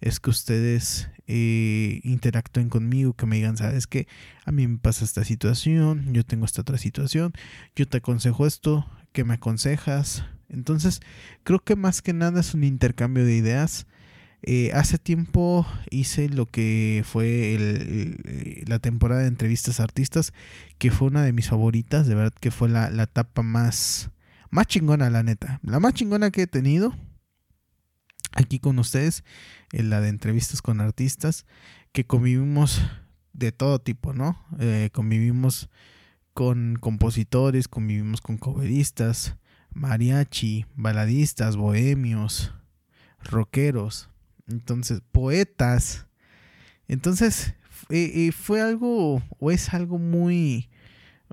es 0.00 0.20
que 0.20 0.30
ustedes 0.30 1.08
eh, 1.26 2.00
interactúen 2.04 2.68
conmigo, 2.68 3.12
que 3.12 3.26
me 3.26 3.36
digan, 3.36 3.56
sabes 3.56 3.86
que 3.86 4.08
a 4.44 4.52
mí 4.52 4.66
me 4.66 4.78
pasa 4.78 5.04
esta 5.04 5.24
situación, 5.24 6.12
yo 6.12 6.24
tengo 6.24 6.44
esta 6.44 6.62
otra 6.62 6.78
situación, 6.78 7.32
yo 7.76 7.86
te 7.86 7.98
aconsejo 7.98 8.46
esto, 8.46 8.86
que 9.12 9.24
me 9.24 9.34
aconsejas. 9.34 10.24
Entonces, 10.48 11.00
creo 11.44 11.60
que 11.60 11.76
más 11.76 12.02
que 12.02 12.12
nada 12.12 12.40
es 12.40 12.54
un 12.54 12.64
intercambio 12.64 13.24
de 13.24 13.36
ideas. 13.36 13.86
Eh, 14.42 14.70
hace 14.72 14.98
tiempo 14.98 15.66
hice 15.90 16.30
lo 16.30 16.46
que 16.46 17.04
fue 17.06 17.54
el, 17.54 18.64
la 18.66 18.78
temporada 18.78 19.20
de 19.20 19.28
entrevistas 19.28 19.80
a 19.80 19.84
artistas, 19.84 20.32
que 20.78 20.90
fue 20.90 21.08
una 21.08 21.22
de 21.22 21.32
mis 21.32 21.48
favoritas, 21.48 22.06
de 22.06 22.14
verdad 22.14 22.32
que 22.40 22.50
fue 22.50 22.70
la, 22.70 22.90
la 22.90 23.02
etapa 23.02 23.42
más, 23.42 24.10
más 24.48 24.66
chingona, 24.66 25.10
la 25.10 25.22
neta. 25.22 25.60
La 25.62 25.78
más 25.78 25.92
chingona 25.92 26.30
que 26.30 26.42
he 26.42 26.46
tenido 26.46 26.94
aquí 28.32 28.58
con 28.58 28.78
ustedes, 28.78 29.24
en 29.72 29.90
la 29.90 30.00
de 30.00 30.08
entrevistas 30.08 30.62
con 30.62 30.80
artistas, 30.80 31.46
que 31.92 32.06
convivimos 32.06 32.82
de 33.32 33.52
todo 33.52 33.80
tipo, 33.80 34.12
¿no? 34.12 34.44
Eh, 34.58 34.90
convivimos 34.92 35.68
con 36.34 36.76
compositores, 36.80 37.68
convivimos 37.68 38.20
con 38.20 38.38
coveristas, 38.38 39.36
mariachi, 39.72 40.66
baladistas, 40.74 41.56
bohemios, 41.56 42.52
rockeros, 43.22 44.08
entonces 44.48 45.02
poetas. 45.12 46.06
Entonces 46.88 47.54
fue 48.32 48.60
algo 48.60 49.22
o 49.38 49.50
es 49.50 49.72
algo 49.74 49.98
muy 49.98 50.68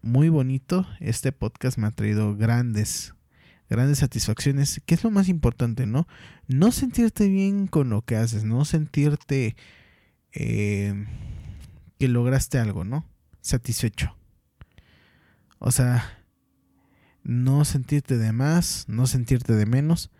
muy 0.01 0.30
bonito. 0.30 0.88
Este 1.00 1.32
podcast 1.32 1.77
me 1.77 1.88
ha 1.88 1.92
traído 1.92 2.36
grandes 2.36 3.13
grandes 3.69 4.00
satisfacciones, 4.00 4.81
que 4.86 4.95
es 4.95 5.03
lo 5.03 5.12
más 5.12 5.29
importante, 5.29 5.86
¿no? 5.86 6.07
No 6.47 6.71
sentirte 6.71 7.27
bien 7.27 7.67
con 7.67 7.89
lo 7.89 8.01
que 8.03 8.15
haces, 8.15 8.43
no 8.43 8.65
sentirte 8.65 9.55
eh, 10.31 11.05
que 12.00 12.07
lograste 12.07 12.59
algo, 12.59 12.83
¿no? 12.83 13.05
Satisfecho. 13.41 14.15
O 15.59 15.71
sea, 15.71 16.24
no 17.24 17.65
sentirte 17.65 18.17
de 18.17 18.31
más, 18.31 18.86
no 18.88 19.07
sentirte 19.07 19.53
de 19.53 19.65
menos, 19.65 20.12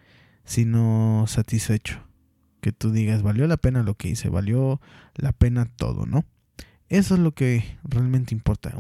sino 0.44 1.26
satisfecho. 1.28 2.04
Que 2.62 2.72
tú 2.72 2.92
digas, 2.92 3.22
valió 3.22 3.48
la 3.48 3.58
pena 3.58 3.84
lo 3.84 3.96
que 3.96 4.10
hice, 4.10 4.30
valió 4.30 4.82
la 5.16 5.32
pena 5.32 5.66
todo, 5.66 6.06
¿no? 6.06 6.26
Eso 6.90 7.16
es 7.16 7.20
lo 7.20 7.34
que 7.34 7.78
realmente 7.84 8.34
importa, 8.34 8.74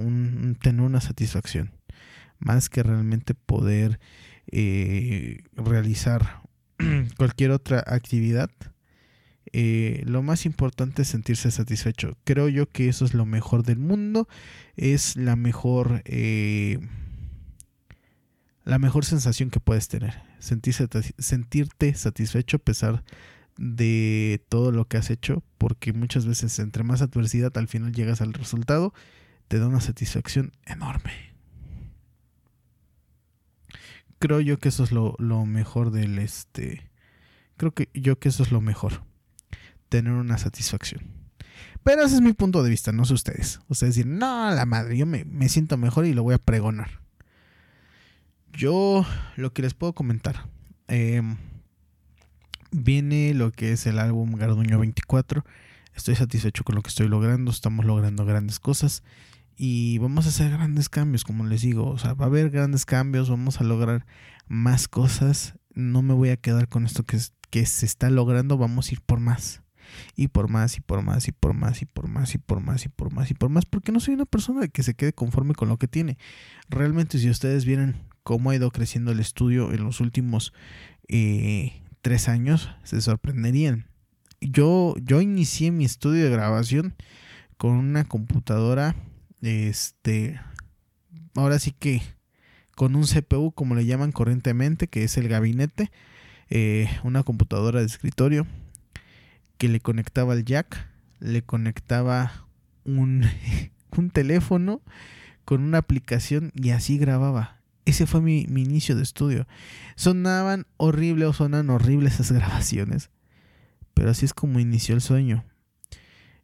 tener 0.61 0.81
una 0.81 1.01
satisfacción. 1.01 1.71
Más 2.39 2.69
que 2.69 2.83
realmente 2.83 3.33
poder 3.33 3.99
eh, 4.51 5.43
realizar 5.55 6.41
cualquier 7.17 7.51
otra 7.51 7.83
actividad, 7.85 8.49
eh, 9.53 10.03
lo 10.05 10.23
más 10.23 10.45
importante 10.45 11.01
es 11.01 11.09
sentirse 11.09 11.51
satisfecho. 11.51 12.17
Creo 12.23 12.49
yo 12.49 12.69
que 12.69 12.89
eso 12.89 13.05
es 13.05 13.13
lo 13.13 13.25
mejor 13.25 13.63
del 13.63 13.79
mundo, 13.79 14.27
es 14.75 15.15
la 15.15 15.35
mejor, 15.35 16.01
eh, 16.05 16.79
la 18.63 18.79
mejor 18.79 19.05
sensación 19.05 19.49
que 19.49 19.59
puedes 19.59 19.87
tener. 19.87 20.21
Sentirte 20.39 21.93
satisfecho 21.95 22.57
a 22.57 22.59
pesar 22.59 23.03
de 23.57 24.43
todo 24.49 24.71
lo 24.71 24.85
que 24.85 24.97
has 24.97 25.09
hecho, 25.09 25.43
porque 25.57 25.93
muchas 25.93 26.25
veces 26.25 26.59
entre 26.59 26.83
más 26.83 27.01
adversidad 27.01 27.57
al 27.57 27.67
final 27.67 27.91
llegas 27.91 28.21
al 28.21 28.33
resultado, 28.33 28.93
te 29.47 29.59
da 29.59 29.67
una 29.67 29.81
satisfacción 29.81 30.51
enorme 30.65 31.26
creo 34.19 34.39
yo 34.39 34.57
que 34.57 34.69
eso 34.69 34.83
es 34.83 34.91
lo, 34.91 35.45
mejor 35.45 35.91
del 35.91 36.19
este. 36.19 36.89
Creo 37.57 37.73
que 37.73 37.89
yo 37.93 38.19
que 38.19 38.29
eso 38.29 38.43
es 38.43 38.51
lo 38.51 38.61
mejor. 38.61 39.03
Tener 39.89 40.13
una 40.13 40.37
satisfacción. 40.37 41.01
Pero 41.83 42.03
ese 42.03 42.15
es 42.15 42.21
mi 42.21 42.33
punto 42.33 42.63
de 42.63 42.69
vista, 42.69 42.91
no 42.91 43.05
sé 43.05 43.13
ustedes. 43.13 43.59
Ustedes 43.67 43.95
dicen, 43.95 44.17
no, 44.17 44.51
la 44.51 44.65
madre, 44.65 44.97
yo 44.97 45.05
me, 45.05 45.49
siento 45.49 45.77
mejor 45.77 46.05
y 46.05 46.13
lo 46.13 46.23
voy 46.23 46.35
a 46.35 46.39
pregonar. 46.39 47.01
Yo 48.51 49.05
lo 49.35 49.53
que 49.53 49.61
les 49.61 49.73
puedo 49.73 49.93
comentar. 49.93 50.49
Em, 50.87 51.37
viene 52.71 53.33
lo 53.33 53.51
que 53.51 53.71
es 53.71 53.85
el 53.85 53.99
álbum 53.99 54.35
Garduño 54.35 54.79
24. 54.79 55.45
Estoy 55.95 56.15
satisfecho 56.15 56.63
con 56.63 56.75
lo 56.75 56.81
que 56.81 56.89
estoy 56.89 57.07
logrando. 57.07 57.51
Estamos 57.51 57.85
logrando 57.85 58.25
grandes 58.25 58.59
cosas 58.59 59.03
y 59.57 59.97
vamos 59.97 60.27
a 60.27 60.29
hacer 60.29 60.51
grandes 60.51 60.87
cambios, 60.87 61.23
como 61.23 61.43
les 61.45 61.61
digo, 61.63 61.89
o 61.89 61.97
sea, 61.97 62.13
va 62.13 62.25
a 62.25 62.27
haber 62.27 62.51
grandes 62.51 62.85
cambios, 62.85 63.29
vamos 63.29 63.59
a 63.59 63.63
lograr 63.63 64.05
más 64.47 64.87
cosas, 64.87 65.55
no 65.73 66.03
me 66.03 66.13
voy 66.13 66.29
a 66.29 66.37
quedar 66.37 66.69
con 66.69 66.85
esto 66.85 67.03
que, 67.03 67.17
que 67.49 67.65
se 67.65 67.87
está 67.87 68.11
logrando, 68.11 68.57
vamos 68.57 68.89
a 68.89 68.93
ir 68.93 69.01
por 69.01 69.19
más. 69.19 69.63
Y 70.15 70.27
por 70.27 70.49
más, 70.49 70.77
y 70.77 70.81
por 70.81 71.01
más, 71.01 71.27
y 71.27 71.31
por 71.31 71.53
más, 71.53 71.81
y 71.81 71.85
por 71.85 72.07
más, 72.07 72.35
y 72.35 72.37
por 72.37 72.59
más, 72.59 72.85
y 72.85 72.89
por 72.89 73.11
más, 73.11 73.31
y 73.31 73.33
por 73.33 73.49
más, 73.49 73.65
porque 73.65 73.91
no 73.91 73.99
soy 73.99 74.13
una 74.13 74.25
persona 74.25 74.67
que 74.67 74.83
se 74.83 74.93
quede 74.93 75.13
conforme 75.13 75.55
con 75.55 75.69
lo 75.69 75.77
que 75.77 75.87
tiene. 75.87 76.17
Realmente, 76.69 77.17
si 77.17 77.29
ustedes 77.29 77.65
vieran 77.65 77.95
cómo 78.23 78.49
ha 78.49 78.55
ido 78.55 78.69
creciendo 78.69 79.11
el 79.11 79.19
estudio 79.19 79.73
en 79.73 79.83
los 79.83 80.01
últimos 80.01 80.53
eh, 81.07 81.81
tres 82.01 82.27
años, 82.27 82.69
se 82.83 82.99
sorprenderían. 83.01 83.87
Yo, 84.41 84.93
yo 85.01 85.21
inicié 85.21 85.71
mi 85.71 85.85
estudio 85.85 86.25
de 86.25 86.29
grabación 86.29 86.93
con 87.57 87.71
una 87.71 88.03
computadora 88.03 88.95
este 89.41 90.39
ahora 91.35 91.59
sí 91.59 91.71
que 91.71 92.01
con 92.75 92.95
un 92.95 93.05
CPU, 93.05 93.51
como 93.53 93.73
le 93.73 93.85
llaman 93.85 94.11
corrientemente, 94.11 94.87
que 94.87 95.03
es 95.03 95.17
el 95.17 95.27
gabinete, 95.27 95.91
eh, 96.49 96.87
una 97.03 97.23
computadora 97.23 97.79
de 97.79 97.87
escritorio 97.87 98.45
que 99.57 99.67
le 99.67 99.79
conectaba 99.79 100.35
el 100.35 100.45
jack, 100.45 100.87
le 101.19 101.41
conectaba 101.41 102.45
un, 102.85 103.25
un 103.97 104.09
teléfono 104.11 104.81
con 105.43 105.63
una 105.63 105.79
aplicación 105.79 106.51
y 106.53 106.69
así 106.69 106.97
grababa. 106.99 107.61
Ese 107.85 108.05
fue 108.05 108.21
mi, 108.21 108.45
mi 108.47 108.61
inicio 108.61 108.95
de 108.95 109.03
estudio. 109.03 109.47
Sonaban 109.95 110.67
horribles 110.75 111.29
o 111.29 111.33
sonan 111.33 111.69
horribles 111.69 112.19
esas 112.19 112.31
grabaciones, 112.37 113.09
pero 113.93 114.11
así 114.11 114.25
es 114.25 114.35
como 114.35 114.59
inició 114.59 114.93
el 114.93 115.01
sueño. 115.01 115.45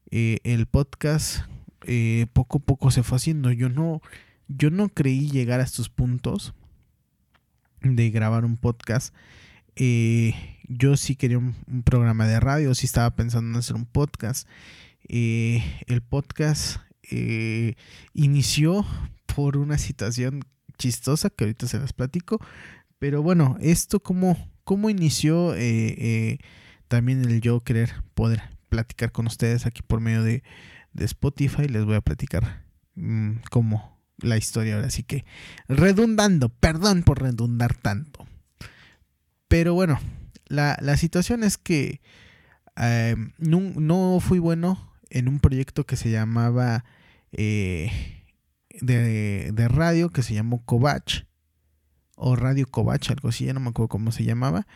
Eh, 0.10 0.40
el 0.44 0.66
podcast 0.66 1.44
eh, 1.86 2.28
poco 2.34 2.58
a 2.58 2.62
poco 2.62 2.92
se 2.92 3.04
fue 3.04 3.18
haciendo. 3.18 3.52
Yo 3.52 3.70
no, 3.70 4.02
yo 4.48 4.70
no 4.70 4.90
creí 4.90 5.30
llegar 5.30 5.60
a 5.60 5.63
estos 5.63 5.90
puntos 5.90 6.54
de 7.82 8.10
grabar 8.10 8.46
un 8.46 8.58
podcast. 8.58 9.13
Eh, 9.75 10.36
yo 10.68 10.98
sí 10.98 11.16
quería 11.16 11.38
un, 11.38 11.56
programa 11.84 12.28
de 12.28 12.40
radio, 12.40 12.75
sí 12.75 12.86
estaba 12.86 13.16
pensando 13.16 13.50
en 13.52 13.56
hacer 13.58 13.75
un 13.75 13.86
podcast. 13.86 14.48
el 15.08 16.02
podcast 16.02 16.78
inició 18.13 18.86
por 19.25 19.58
una 19.58 19.78
situación 19.78 20.42
chistosa 20.78 21.30
que 21.30 21.44
ahorita 21.44 21.68
se 21.68 21.80
las 21.80 21.94
platico. 21.94 22.40
Pero 23.00 23.22
bueno, 23.22 23.58
esto 23.60 24.00
como, 24.02 24.38
cómo 24.63 24.90
inició 24.90 25.54
también 26.88 27.25
el 27.25 27.42
yo 27.42 27.60
querer 27.62 27.92
poder 28.13 28.42
platicar 28.70 29.12
con 29.12 29.28
ustedes 29.28 29.66
aquí 29.66 29.82
por 29.82 30.00
medio 30.00 30.24
de, 30.24 30.44
Spotify. 31.00 31.68
Les 31.68 31.86
voy 31.86 31.96
a 31.96 32.02
platicar 32.02 32.66
mm, 32.96 33.38
cómo 33.50 34.02
la 34.18 34.38
historia 34.38 34.76
ahora. 34.76 34.88
Así 34.88 35.04
que 35.04 35.26
redundando, 35.68 36.50
perdón 36.50 37.04
por 37.04 37.22
redundar 37.22 37.76
tanto. 37.76 38.26
Pero 39.48 39.74
bueno, 39.74 40.00
la, 40.48 40.98
situación 40.98 41.44
es 41.44 41.58
que 41.58 42.02
em, 42.76 43.34
no, 43.38 44.20
fui 44.20 44.40
bueno 44.40 44.94
en 45.10 45.28
un 45.28 45.40
proyecto 45.40 45.86
que 45.86 45.96
se 45.96 46.10
llamaba 46.10 46.86
eh, 47.32 47.92
de, 48.82 49.52
de, 49.52 49.68
radio, 49.68 50.10
que 50.10 50.24
se 50.24 50.34
llamó 50.34 50.64
Covach. 50.66 51.26
O 52.16 52.36
Radio 52.36 52.68
Covach, 52.68 53.10
algo 53.10 53.30
así, 53.30 53.46
ya 53.46 53.54
no 53.54 53.60
me 53.60 53.70
acuerdo 53.70 53.90
cómo 53.90 54.12
se 54.12 54.24
llamaba. 54.24 54.68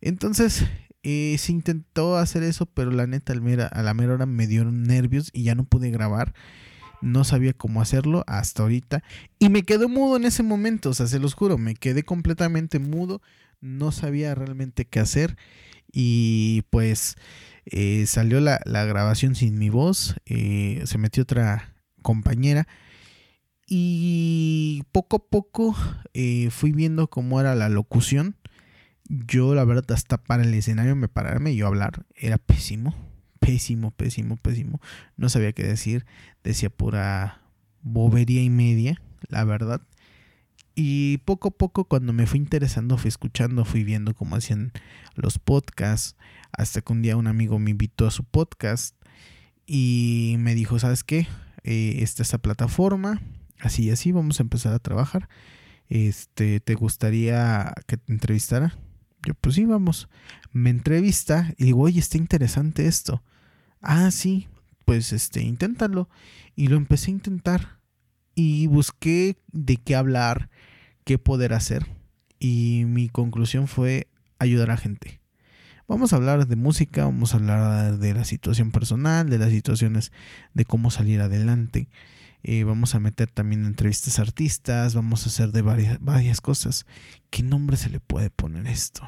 Entonces, 0.00 0.66
eh, 1.02 1.36
se 1.38 1.52
intentó 1.52 2.16
hacer 2.16 2.42
eso, 2.42 2.66
pero 2.66 2.90
la 2.90 3.06
neta 3.06 3.32
a 3.32 3.82
la 3.82 3.94
mera 3.94 4.14
hora 4.14 4.26
me 4.26 4.46
dio 4.46 4.64
nervios 4.64 5.30
y 5.32 5.44
ya 5.44 5.54
no 5.54 5.64
pude 5.64 5.90
grabar. 5.90 6.34
No 7.00 7.24
sabía 7.24 7.54
cómo 7.54 7.80
hacerlo 7.80 8.24
hasta 8.26 8.62
ahorita. 8.62 9.02
Y 9.38 9.48
me 9.48 9.62
quedé 9.62 9.86
mudo 9.86 10.16
en 10.16 10.24
ese 10.26 10.42
momento, 10.42 10.90
o 10.90 10.94
sea, 10.94 11.06
se 11.06 11.18
los 11.18 11.34
juro, 11.34 11.56
me 11.56 11.74
quedé 11.74 12.02
completamente 12.02 12.78
mudo. 12.78 13.22
No 13.60 13.92
sabía 13.92 14.34
realmente 14.34 14.84
qué 14.84 15.00
hacer. 15.00 15.36
Y 15.92 16.62
pues 16.70 17.16
eh, 17.64 18.04
salió 18.06 18.40
la, 18.40 18.60
grabación 18.64 19.34
sin 19.34 19.58
mi 19.58 19.70
voz. 19.70 20.16
Eh, 20.26 20.82
se 20.84 20.98
metió 20.98 21.22
otra 21.22 21.74
compañera. 22.02 22.68
Y 23.66 24.82
poco 24.92 25.16
a 25.16 25.30
poco 25.30 25.76
fui 26.50 26.72
viendo 26.72 27.08
cómo 27.08 27.40
era 27.40 27.54
la 27.54 27.68
locución 27.68 28.36
yo, 29.10 29.56
la 29.56 29.64
verdad, 29.64 29.90
hasta 29.90 30.18
para 30.18 30.44
el 30.44 30.54
escenario 30.54 30.94
me 30.94 31.08
pararme 31.08 31.50
y 31.50 31.56
yo 31.56 31.66
hablar 31.66 32.06
era 32.14 32.38
pésimo. 32.38 32.94
Pésimo, 33.40 33.90
pésimo, 33.90 34.36
pésimo. 34.36 34.80
No 35.16 35.28
sabía 35.28 35.52
qué 35.52 35.64
decir. 35.64 36.06
Decía 36.44 36.70
pura 36.70 37.42
bobería 37.82 38.40
y 38.42 38.50
media, 38.50 39.02
la 39.28 39.42
verdad. 39.42 39.80
Y 40.76 41.18
poco 41.18 41.48
a 41.48 41.50
poco, 41.50 41.84
cuando 41.86 42.12
me 42.12 42.26
fui 42.26 42.38
interesando, 42.38 42.98
fui 42.98 43.08
escuchando, 43.08 43.64
fui 43.64 43.82
viendo 43.82 44.14
cómo 44.14 44.36
hacían 44.36 44.70
los 45.16 45.40
podcasts. 45.40 46.16
Hasta 46.52 46.80
que 46.80 46.92
un 46.92 47.02
día 47.02 47.16
un 47.16 47.26
amigo 47.26 47.58
me 47.58 47.72
invitó 47.72 48.06
a 48.06 48.12
su 48.12 48.22
podcast 48.22 48.94
y 49.66 50.36
me 50.38 50.54
dijo: 50.54 50.78
¿Sabes 50.78 51.02
qué? 51.02 51.26
Eh, 51.64 51.96
esta 52.02 52.22
es 52.22 52.32
la 52.32 52.38
plataforma. 52.38 53.20
Así 53.58 53.86
y 53.86 53.90
así 53.90 54.12
vamos 54.12 54.38
a 54.38 54.44
empezar 54.44 54.72
a 54.72 54.78
trabajar. 54.78 55.28
Este, 55.88 56.60
¿te 56.60 56.76
gustaría 56.76 57.74
que 57.88 57.96
te 57.96 58.12
entrevistara? 58.12 58.76
Yo, 59.26 59.34
pues 59.34 59.54
sí, 59.54 59.64
vamos. 59.64 60.08
Me 60.52 60.70
entrevista 60.70 61.54
y 61.58 61.64
digo, 61.64 61.82
oye, 61.82 62.00
está 62.00 62.18
interesante 62.18 62.86
esto. 62.86 63.22
Ah, 63.80 64.10
sí, 64.10 64.48
pues 64.84 65.12
este, 65.12 65.42
inténtalo. 65.42 66.08
Y 66.56 66.68
lo 66.68 66.76
empecé 66.76 67.10
a 67.10 67.14
intentar. 67.14 67.80
Y 68.34 68.66
busqué 68.66 69.36
de 69.52 69.76
qué 69.76 69.96
hablar, 69.96 70.50
qué 71.04 71.18
poder 71.18 71.52
hacer. 71.52 71.86
Y 72.38 72.84
mi 72.86 73.08
conclusión 73.08 73.68
fue 73.68 74.08
ayudar 74.38 74.70
a 74.70 74.76
gente. 74.76 75.20
Vamos 75.86 76.12
a 76.12 76.16
hablar 76.16 76.46
de 76.46 76.56
música, 76.56 77.04
vamos 77.04 77.34
a 77.34 77.38
hablar 77.38 77.98
de 77.98 78.14
la 78.14 78.24
situación 78.24 78.70
personal, 78.70 79.28
de 79.28 79.38
las 79.38 79.50
situaciones 79.50 80.12
de 80.54 80.64
cómo 80.64 80.90
salir 80.90 81.20
adelante. 81.20 81.88
Eh, 82.42 82.64
vamos 82.64 82.94
a 82.94 83.00
meter 83.00 83.30
también 83.30 83.66
entrevistas 83.66 84.18
a 84.18 84.22
artistas, 84.22 84.94
vamos 84.94 85.24
a 85.24 85.28
hacer 85.28 85.52
de 85.52 85.62
varias, 85.62 86.00
varias 86.00 86.40
cosas. 86.40 86.86
¿Qué 87.30 87.42
nombre 87.42 87.76
se 87.76 87.90
le 87.90 88.00
puede 88.00 88.30
poner 88.30 88.66
esto? 88.66 89.06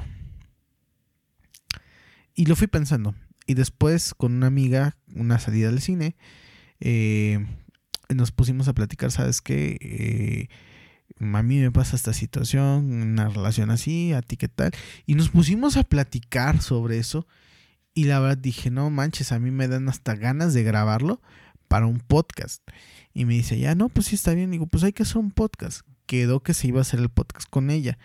Y 2.35 2.47
lo 2.47 2.57
fui 2.57 2.66
pensando. 2.66 3.14
Y 3.47 3.55
después 3.55 4.14
con 4.14 4.33
una 4.35 4.47
amiga, 4.47 4.97
una 5.14 5.38
salida 5.38 5.68
al 5.68 5.81
cine, 5.81 6.16
eh, 6.81 7.45
nos 8.09 8.33
pusimos 8.33 8.68
a 8.68 8.75
platicar, 8.75 9.11
¿sabes 9.11 9.40
qué? 9.40 9.79
Eh, 9.81 10.49
a 11.21 11.42
mí 11.42 11.59
me 11.59 11.71
pasa 11.71 11.97
esta 11.97 12.12
situación, 12.12 12.92
una 12.92 13.29
relación 13.29 13.71
así, 13.71 14.12
a 14.12 14.23
ti 14.23 14.37
qué 14.37 14.49
tal. 14.49 14.73
Y 15.07 15.14
nos 15.14 15.31
pusimos 15.31 15.77
a 15.77 15.85
platicar 15.85 16.61
sobre 16.61 16.99
eso. 16.99 17.27
Y 17.95 18.05
la 18.05 18.21
verdad 18.21 18.38
dije, 18.38 18.71
no 18.71 18.88
manches, 18.90 19.33
a 19.33 19.38
mí 19.38 19.51
me 19.51 19.68
dan 19.68 19.88
hasta 19.88 20.14
ganas 20.14 20.55
de 20.55 20.62
grabarlo 20.62 21.21
para 21.72 21.87
un 21.87 22.00
podcast. 22.00 22.62
Y 23.14 23.24
me 23.24 23.32
dice, 23.32 23.58
ya 23.58 23.74
no, 23.74 23.88
pues 23.88 24.08
sí 24.08 24.14
está 24.14 24.35
bien. 24.35 24.50
Digo, 24.50 24.66
pues 24.66 24.85
hay 24.85 24.92
que 24.92 25.04
hacer 25.04 25.16
un 25.16 25.30
podcast. 25.30 25.80
Quedó 26.04 26.42
que 26.42 26.52
se 26.52 26.68
iba 26.68 26.80
a 26.80 26.82
hacer 26.82 27.00
el 27.00 27.08
podcast 27.08 27.48
con 27.48 27.70
ella. 27.70 27.96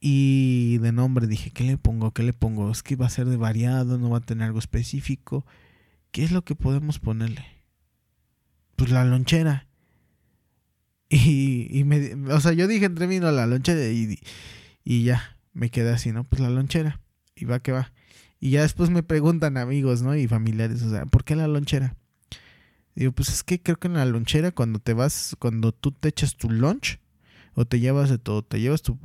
Y 0.00 0.76
de 0.82 0.92
nombre 0.92 1.26
dije, 1.26 1.50
¿qué 1.50 1.64
le 1.64 1.78
pongo? 1.78 2.12
¿Qué 2.12 2.22
le 2.22 2.34
pongo? 2.34 2.70
Es 2.70 2.82
que 2.82 2.96
va 2.96 3.06
a 3.06 3.10
ser 3.10 3.24
de 3.24 3.38
variado, 3.38 3.96
no 3.96 4.10
va 4.10 4.18
a 4.18 4.20
tener 4.20 4.48
algo 4.48 4.58
específico. 4.58 5.46
¿Qué 6.10 6.24
es 6.24 6.30
lo 6.30 6.44
que 6.44 6.54
podemos 6.54 6.98
ponerle? 6.98 7.46
Pues 8.76 8.90
la 8.90 9.04
lonchera. 9.04 9.66
Y, 11.12 11.66
y 11.76 11.82
me, 11.82 12.14
o 12.32 12.38
sea, 12.38 12.52
yo 12.52 12.68
dije 12.68 12.84
entre 12.84 13.08
mí, 13.08 13.18
no, 13.18 13.32
la 13.32 13.44
lonchera 13.44 13.84
y, 13.88 14.20
y 14.84 15.02
ya, 15.02 15.36
me 15.52 15.68
quedé 15.68 15.90
así, 15.90 16.12
¿no? 16.12 16.22
Pues 16.22 16.40
la 16.40 16.50
lonchera. 16.50 17.00
Y 17.34 17.46
va 17.46 17.58
que 17.58 17.72
va. 17.72 17.92
Y 18.38 18.50
ya 18.50 18.62
después 18.62 18.90
me 18.90 19.02
preguntan 19.02 19.56
amigos, 19.56 20.02
¿no? 20.02 20.14
Y 20.14 20.28
familiares, 20.28 20.82
o 20.82 20.90
sea, 20.90 21.06
¿por 21.06 21.24
qué 21.24 21.34
la 21.34 21.48
lonchera? 21.48 21.96
Digo, 22.94 23.12
pues 23.12 23.28
es 23.28 23.42
que 23.44 23.60
creo 23.60 23.78
que 23.78 23.88
en 23.88 23.94
la 23.94 24.04
lonchera 24.04 24.50
cuando 24.50 24.78
te 24.78 24.94
vas, 24.94 25.36
cuando 25.38 25.72
tú 25.72 25.92
te 25.92 26.08
echas 26.08 26.36
tu 26.36 26.50
lunch 26.50 26.98
o 27.54 27.64
te 27.64 27.80
llevas 27.80 28.10
de 28.10 28.18
todo, 28.18 28.42
te 28.42 28.60
llevas 28.60 28.82
tu, 28.82 28.98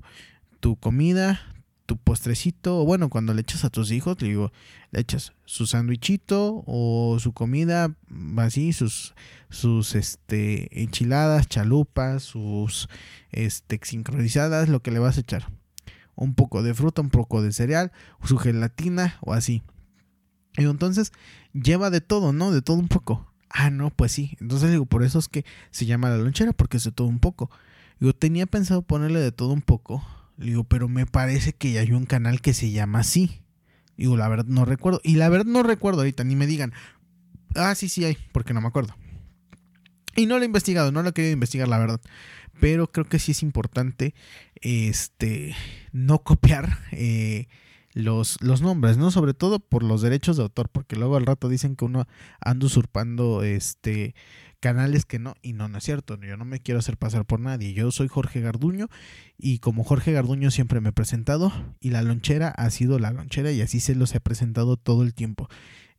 tu 0.60 0.76
comida, 0.76 1.42
tu 1.86 1.98
postrecito, 1.98 2.80
o 2.80 2.86
bueno, 2.86 3.10
cuando 3.10 3.34
le 3.34 3.42
echas 3.42 3.64
a 3.64 3.70
tus 3.70 3.92
hijos, 3.92 4.20
le 4.22 4.30
digo, 4.30 4.52
le 4.92 5.02
echas 5.02 5.34
su 5.46 5.68
sándwichito 5.68 6.64
o 6.66 7.18
su 7.20 7.34
comida 7.34 7.96
así, 8.38 8.74
sus, 8.74 9.14
sus 9.50 9.96
este, 9.96 10.82
enchiladas, 10.82 11.48
chalupas, 11.48 12.24
sus 12.24 12.90
este, 13.32 13.80
sincronizadas, 13.84 14.70
lo 14.70 14.82
que 14.82 14.92
le 14.92 15.00
vas 15.00 15.18
a 15.18 15.22
echar. 15.22 15.52
Un 16.16 16.34
poco 16.34 16.64
de 16.64 16.74
fruta, 16.74 17.02
un 17.02 17.10
poco 17.10 17.42
de 17.42 17.52
cereal, 17.52 17.92
su 18.24 18.38
gelatina 18.38 19.18
o 19.22 19.34
así. 19.34 19.62
Y 20.58 20.64
entonces 20.64 21.12
lleva 21.54 21.90
de 21.90 22.02
todo, 22.02 22.34
¿no? 22.34 22.52
De 22.52 22.62
todo 22.62 22.78
un 22.78 22.88
poco. 22.88 23.32
Ah, 23.58 23.70
no, 23.70 23.90
pues 23.90 24.12
sí. 24.12 24.36
Entonces 24.42 24.70
digo, 24.70 24.86
por 24.86 25.02
eso 25.02 25.18
es 25.18 25.30
que 25.30 25.46
se 25.72 25.86
llama 25.86 26.10
la 26.10 26.18
lonchera, 26.18 26.52
porque 26.52 26.76
es 26.76 26.84
de 26.84 26.92
todo 26.92 27.08
un 27.08 27.20
poco. 27.20 27.50
Yo 28.02 28.14
tenía 28.14 28.46
pensado 28.48 28.82
ponerle 28.82 29.22
de 29.22 29.32
todo 29.32 29.54
un 29.54 29.62
poco. 29.62 30.06
digo, 30.36 30.66
pero 30.66 30.90
me 30.90 31.06
parece 31.06 31.54
que 31.54 31.72
ya 31.72 31.80
hay 31.80 31.94
un 31.94 32.06
canal 32.06 32.42
que 32.42 32.54
se 32.54 32.72
llama 32.72 33.00
así. 33.00 33.42
Digo, 33.96 34.18
la 34.18 34.28
verdad 34.28 34.44
no 34.46 34.66
recuerdo. 34.66 35.00
Y 35.06 35.16
la 35.16 35.30
verdad 35.30 35.46
no 35.46 35.64
recuerdo 35.64 36.02
ahorita, 36.02 36.26
ni 36.26 36.36
me 36.36 36.48
digan. 36.48 36.74
Ah, 37.56 37.74
sí, 37.76 37.88
sí 37.88 38.04
hay, 38.04 38.18
porque 38.34 38.54
no 38.54 38.60
me 38.60 38.68
acuerdo. 38.68 38.94
Y 40.18 40.26
no 40.26 40.36
lo 40.38 40.44
he 40.44 40.48
investigado, 40.48 40.92
no 40.92 41.02
lo 41.02 41.10
he 41.10 41.14
querido 41.14 41.32
investigar, 41.32 41.70
la 41.70 41.80
verdad. 41.80 42.02
Pero 42.60 42.92
creo 42.92 43.06
que 43.06 43.20
sí 43.20 43.32
es 43.32 43.42
importante 43.42 44.14
este, 44.56 45.56
no 45.94 46.24
copiar 46.24 46.80
eh, 46.92 47.48
los, 47.96 48.38
los 48.42 48.62
nombres, 48.62 48.98
¿no? 48.98 49.10
Sobre 49.10 49.34
todo 49.34 49.60
por 49.60 49.82
los 49.82 50.02
derechos 50.02 50.38
de 50.38 50.44
autor, 50.44 50.70
porque 50.70 50.98
luego 50.98 51.16
al 51.16 51.26
rato 51.26 51.50
dicen 51.50 51.76
que 51.76 51.86
uno 51.86 52.06
anda 52.42 52.66
usurpando 52.68 53.42
este 53.42 54.14
canales 54.60 55.06
que 55.06 55.18
no, 55.18 55.36
y 55.42 55.54
no, 55.54 55.70
no 55.70 55.78
es 55.78 55.84
cierto, 55.84 56.20
yo 56.20 56.38
no 56.38 56.46
me 56.46 56.60
quiero 56.60 56.80
hacer 56.80 56.98
pasar 56.98 57.26
por 57.26 57.40
nadie, 57.40 57.74
yo 57.74 57.92
soy 57.92 58.08
Jorge 58.08 58.42
Garduño 58.42 58.90
y 59.38 59.60
como 59.60 59.84
Jorge 59.84 60.12
Garduño 60.12 60.50
siempre 60.50 60.82
me 60.82 60.90
he 60.90 60.92
presentado 60.92 61.54
y 61.80 61.92
la 61.92 62.02
lonchera 62.02 62.50
ha 62.50 62.70
sido 62.70 62.98
la 63.00 63.12
lonchera 63.12 63.52
y 63.52 63.62
así 63.62 63.80
se 63.80 63.96
los 63.96 64.14
he 64.16 64.20
presentado 64.20 64.76
todo 64.76 65.04
el 65.04 65.14
tiempo. 65.14 65.48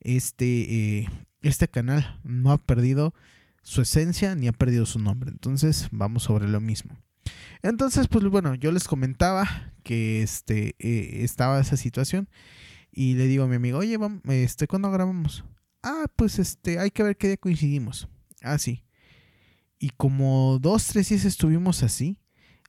Este, 0.00 0.98
eh, 0.98 1.09
este 1.42 1.68
canal 1.68 2.18
no 2.24 2.50
ha 2.50 2.59
perdido 2.59 3.14
su 3.62 3.80
esencia 3.82 4.35
ni 4.35 4.48
ha 4.48 4.52
perdido 4.52 4.85
su 4.85 4.98
nombre. 4.98 5.30
Entonces 5.30 5.88
vamos 5.92 6.24
sobre 6.24 6.48
lo 6.48 6.61
mismo. 6.61 6.98
Entonces, 7.62 8.09
pues 8.09 8.24
bueno, 8.26 8.54
yo 8.54 8.72
les 8.72 8.85
comentaba 8.88 9.72
que 9.82 10.22
este, 10.22 10.74
eh, 10.78 11.24
estaba 11.24 11.61
esa 11.61 11.76
situación 11.76 12.28
y 12.90 13.14
le 13.14 13.26
digo 13.26 13.44
a 13.44 13.48
mi 13.48 13.56
amigo, 13.56 13.78
oye, 13.78 13.96
vamos, 13.96 14.22
este, 14.24 14.66
¿cuándo 14.66 14.90
grabamos? 14.90 15.44
Ah, 15.82 16.06
pues 16.16 16.38
este, 16.38 16.78
hay 16.78 16.90
que 16.90 17.02
ver 17.02 17.16
qué 17.16 17.28
día 17.28 17.37
coincidimos. 17.37 18.09
Ah, 18.42 18.59
sí. 18.59 18.85
Y 19.78 19.90
como 19.90 20.59
dos, 20.61 20.87
tres 20.87 21.09
días 21.11 21.24
estuvimos 21.24 21.82
así, 21.82 22.18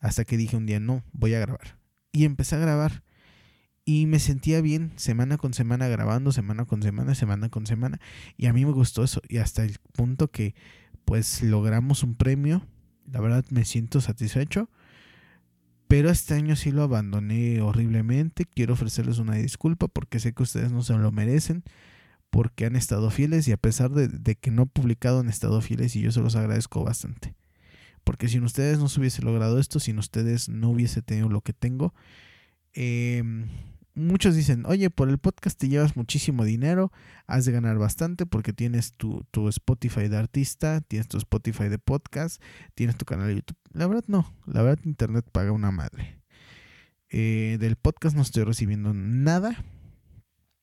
hasta 0.02 0.26
que 0.26 0.38
dije 0.38 0.58
un 0.58 0.66
día, 0.66 0.80
no, 0.80 1.04
voy 1.14 1.34
a 1.34 1.40
grabar. 1.40 1.80
Y 2.12 2.26
empecé 2.26 2.56
a 2.56 2.60
grabar. 2.60 3.04
Y 3.86 4.06
me 4.06 4.20
sentía 4.20 4.60
bien 4.60 4.92
semana 4.98 5.38
con 5.38 5.54
semana 5.54 5.88
grabando, 5.88 6.34
semana 6.34 6.66
con 6.66 6.84
semana, 6.84 7.16
semana 7.16 7.48
con 7.48 7.66
semana. 7.66 8.02
Y 8.36 8.48
a 8.48 8.54
mí 8.54 8.66
me 8.66 8.74
gustó 8.74 9.04
eso. 9.04 9.22
Y 9.30 9.38
hasta 9.38 9.64
el 9.64 9.78
punto 9.94 10.30
que 10.30 10.56
pues 11.06 11.42
logramos 11.42 12.04
un 12.04 12.16
premio. 12.16 12.68
La 13.12 13.22
verdad 13.22 13.46
me 13.50 13.66
siento 13.66 14.02
satisfecho. 14.02 14.70
Pero 15.88 16.10
este 16.10 16.34
año 16.34 16.56
sí 16.56 16.72
lo 16.72 16.84
abandoné 16.84 17.62
horriblemente. 17.62 18.46
Quiero 18.46 18.74
ofrecerles 18.74 19.20
una 19.20 19.36
disculpa 19.36 19.88
porque 19.88 20.20
sé 20.20 20.34
que 20.34 20.44
ustedes 20.44 20.72
no 20.72 20.84
se 20.84 20.94
lo 20.98 21.12
merecen. 21.12 21.64
Porque 22.30 22.66
han 22.66 22.76
estado 22.76 23.10
fieles 23.10 23.48
y 23.48 23.54
a 23.54 23.58
pesar 23.58 23.92
de, 23.92 24.36
que 24.36 24.52
no 24.52 24.64
he 24.64 24.66
publicado 24.66 25.22
han 25.22 25.30
estado 25.30 25.62
fieles 25.62 25.96
y 25.96 26.02
yo 26.02 26.12
se 26.12 26.20
los 26.20 26.36
agradezco 26.36 26.84
bastante. 26.84 27.36
Porque 28.04 28.28
sin 28.28 28.44
ustedes 28.44 28.80
no 28.80 28.90
se 28.90 29.00
hubiese 29.00 29.22
logrado 29.22 29.60
esto, 29.60 29.80
sin 29.80 29.98
ustedes 29.98 30.50
no 30.50 30.70
hubiese 30.70 31.02
tenido 31.02 31.30
lo 31.30 31.42
que 31.42 31.54
tengo. 31.54 31.94
Eh, 32.74 33.24
muchos 33.98 34.36
dicen, 34.36 34.64
oye, 34.66 34.90
por 34.90 35.10
el 35.10 35.18
podcast 35.18 35.60
te 35.60 35.68
llevas 35.68 35.96
muchísimo 35.98 36.46
dinero, 36.46 36.92
has 37.26 37.46
de 37.46 37.52
ganar 37.52 37.78
bastante 37.78 38.26
porque 38.26 38.54
tienes 38.54 38.94
tu, 38.94 39.26
Spotify 39.50 40.08
de 40.08 40.18
artista, 40.18 40.82
tienes 40.82 41.08
tu 41.08 41.18
Spotify 41.18 41.68
de 41.68 41.80
podcast, 41.80 42.42
tienes 42.76 42.96
tu 42.96 43.06
canal 43.06 43.28
de 43.28 43.36
YouTube. 43.36 43.58
La 43.74 43.88
verdad 43.88 44.06
no, 44.08 44.34
la 44.46 44.62
verdad 44.62 44.86
Internet 44.86 45.26
paga 45.32 45.52
una 45.52 45.72
madre. 45.72 46.22
Eh, 47.10 47.58
del 47.60 47.76
podcast 47.76 48.16
no 48.16 48.22
estoy 48.22 48.44
recibiendo 48.44 48.94
nada, 48.94 49.66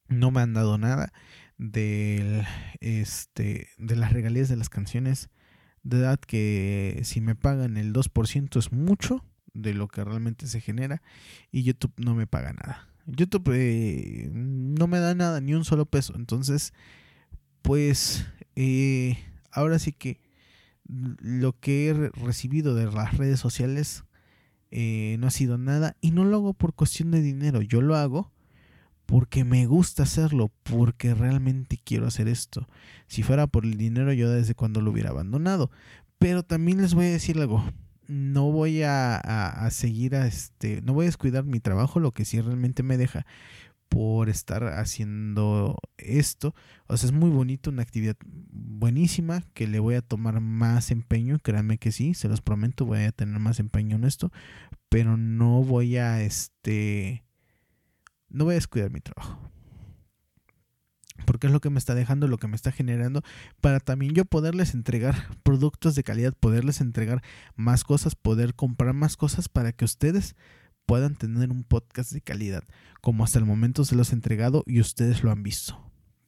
no 0.09 0.31
me 0.31 0.41
han 0.41 0.55
dado 0.55 0.79
nada 0.79 1.13
del, 1.59 2.47
este, 2.81 3.69
de 3.79 3.97
las 3.97 4.13
regalías 4.13 4.49
de 4.49 4.57
las 4.57 4.69
canciones. 4.69 5.29
De 5.83 5.99
edad 5.99 6.19
que 6.19 7.01
si 7.03 7.21
me 7.21 7.35
pagan 7.35 7.77
el 7.77 7.93
2% 7.93 8.59
es 8.59 8.73
mucho 8.73 9.25
de 9.53 9.75
lo 9.75 9.89
que 9.89 10.03
realmente 10.03 10.47
se 10.47 10.61
genera 10.61 11.03
y 11.51 11.63
YouTube 11.63 11.93
no 11.99 12.15
me 12.15 12.27
paga 12.27 12.53
nada. 12.53 12.94
YouTube 13.07 13.51
eh, 13.55 14.31
no 14.33 14.87
me 14.87 14.99
da 14.99 15.15
nada, 15.15 15.41
ni 15.41 15.55
un 15.55 15.65
solo 15.65 15.87
peso. 15.87 16.15
Entonces, 16.17 16.73
pues 17.63 18.27
eh, 18.57 19.19
ahora 19.51 19.79
sí 19.79 19.93
que 19.93 20.21
lo 20.87 21.59
que 21.59 21.89
he 21.89 21.95
recibido 21.95 22.75
de 22.75 22.91
las 22.91 23.17
redes 23.17 23.41
sociales 23.41 24.05
eh, 24.71 25.17
no 25.19 25.29
ha 25.29 25.31
sido 25.31 25.57
nada 25.57 25.97
y 26.01 26.11
no 26.11 26.25
lo 26.25 26.37
hago 26.37 26.55
por 26.55 26.75
cuestión 26.75 27.11
de 27.11 27.23
dinero. 27.23 27.63
Yo 27.63 27.81
lo 27.81 27.97
hago 27.97 28.33
porque 29.07 29.45
me 29.45 29.67
gusta 29.67 30.05
hacerlo, 30.05 30.51
porque 30.63 31.15
realmente 31.15 31.79
quiero 31.83 32.07
hacer 32.07 32.29
esto. 32.29 32.69
Si 33.07 33.23
fuera 33.23 33.47
por 33.47 33.65
el 33.65 33.77
dinero, 33.77 34.13
yo 34.13 34.31
desde 34.31 34.55
cuando 34.55 34.81
lo 34.81 34.91
hubiera 34.91 35.11
abandonado. 35.11 35.71
Pero 36.19 36.43
también 36.43 36.81
les 36.81 36.95
voy 36.95 37.07
a 37.07 37.11
decir 37.11 37.39
algo 37.39 37.65
no 38.09 38.51
voy 38.51 38.83
a, 38.83 39.69
seguir 39.71 40.17
a 40.17 40.27
este, 40.27 40.83
no 40.83 40.95
voy 40.95 41.05
a 41.05 41.09
descuidar 41.09 41.45
mi 41.45 41.61
trabajo, 41.61 42.01
lo 42.01 42.13
que 42.13 42.25
sí 42.25 42.41
realmente 42.41 42.83
me 42.83 42.97
deja 42.97 43.27
por 43.89 44.29
estar 44.29 44.65
haciendo 44.65 45.79
esto. 45.99 46.55
O 46.87 46.97
sea, 46.97 47.09
es 47.09 47.13
muy 47.15 47.31
bonito, 47.31 47.71
una 47.71 47.83
actividad 47.83 48.17
buenísima 48.25 49.43
que 49.55 49.67
le 49.67 49.79
voy 49.79 49.95
a 49.95 50.03
tomar 50.03 50.41
más 50.41 50.91
empeño, 50.91 51.39
créanme 51.39 51.79
que 51.79 51.93
sí, 51.93 52.15
se 52.15 52.29
los 52.29 52.41
prometo, 52.41 52.87
voy 52.87 53.01
a 53.05 53.13
tener 53.13 53.39
más 53.39 53.61
empeño 53.61 53.97
en 53.97 54.05
esto, 54.05 54.33
pero 54.89 55.17
no 55.17 55.63
voy 55.63 55.97
a 55.97 56.23
este 56.23 57.25
no 58.29 58.45
voy 58.45 58.53
a 58.53 58.57
descuidar 58.57 58.91
mi 58.91 59.01
trabajo 59.01 59.54
porque 61.25 61.47
es 61.47 61.53
lo 61.53 61.61
que 61.61 61.71
me 61.71 61.79
está 61.79 61.95
dejando, 61.95 62.29
lo 62.29 62.39
que 62.39 62.49
me 62.49 62.57
está 62.57 62.73
generando, 62.73 63.23
para 63.61 63.81
también 63.81 64.15
yo 64.15 64.25
poderles 64.25 64.75
entregar 64.75 65.15
productos 65.43 65.95
de 65.95 66.03
calidad, 66.03 66.35
poderles 66.39 66.81
entregar 66.81 67.23
más 67.57 67.85
cosas, 67.85 68.15
poder 68.15 68.55
comprar 68.55 68.95
más 68.95 69.17
cosas 69.17 69.49
para 69.49 69.73
que 69.73 69.85
ustedes 69.85 70.37
puedan 70.87 71.15
tener 71.15 71.51
un 71.51 71.65
podcast 71.65 72.13
de 72.13 72.21
calidad, 72.21 72.65
como 73.01 73.25
hasta 73.25 73.39
el 73.39 73.47
momento 73.47 73.85
se 73.85 73.97
los 73.97 74.13
he 74.13 74.15
entregado 74.15 74.65
y 74.67 74.81
ustedes 74.81 75.23
lo 75.23 75.31
han 75.31 75.43
visto. 75.43 75.81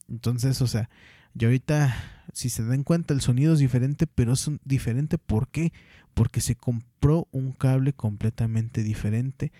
Entonces, 0.09 0.61
o 0.61 0.67
sea, 0.67 0.89
yo 1.33 1.49
ahorita, 1.49 1.95
si 2.33 2.49
se 2.49 2.65
dan 2.65 2.83
cuenta, 2.83 3.13
el 3.13 3.21
sonido 3.21 3.53
es 3.53 3.59
diferente, 3.59 4.07
pero 4.07 4.33
es 4.33 4.49
diferente 4.63 5.17
¿por 5.17 5.49
qué? 5.49 5.71
Porque 6.13 6.41
se 6.41 6.55
compró 6.55 7.27
un 7.31 7.51
cable 7.51 7.93
completamente 7.93 8.81
diferente, 8.81 9.51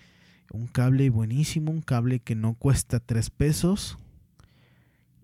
un 0.50 0.66
cable 0.66 1.10
buenísimo, 1.10 1.70
un 1.70 1.82
cable 1.82 2.18
que 2.18 2.34
no 2.34 2.54
cuesta 2.54 2.98
tres 2.98 3.30
pesos, 3.30 3.98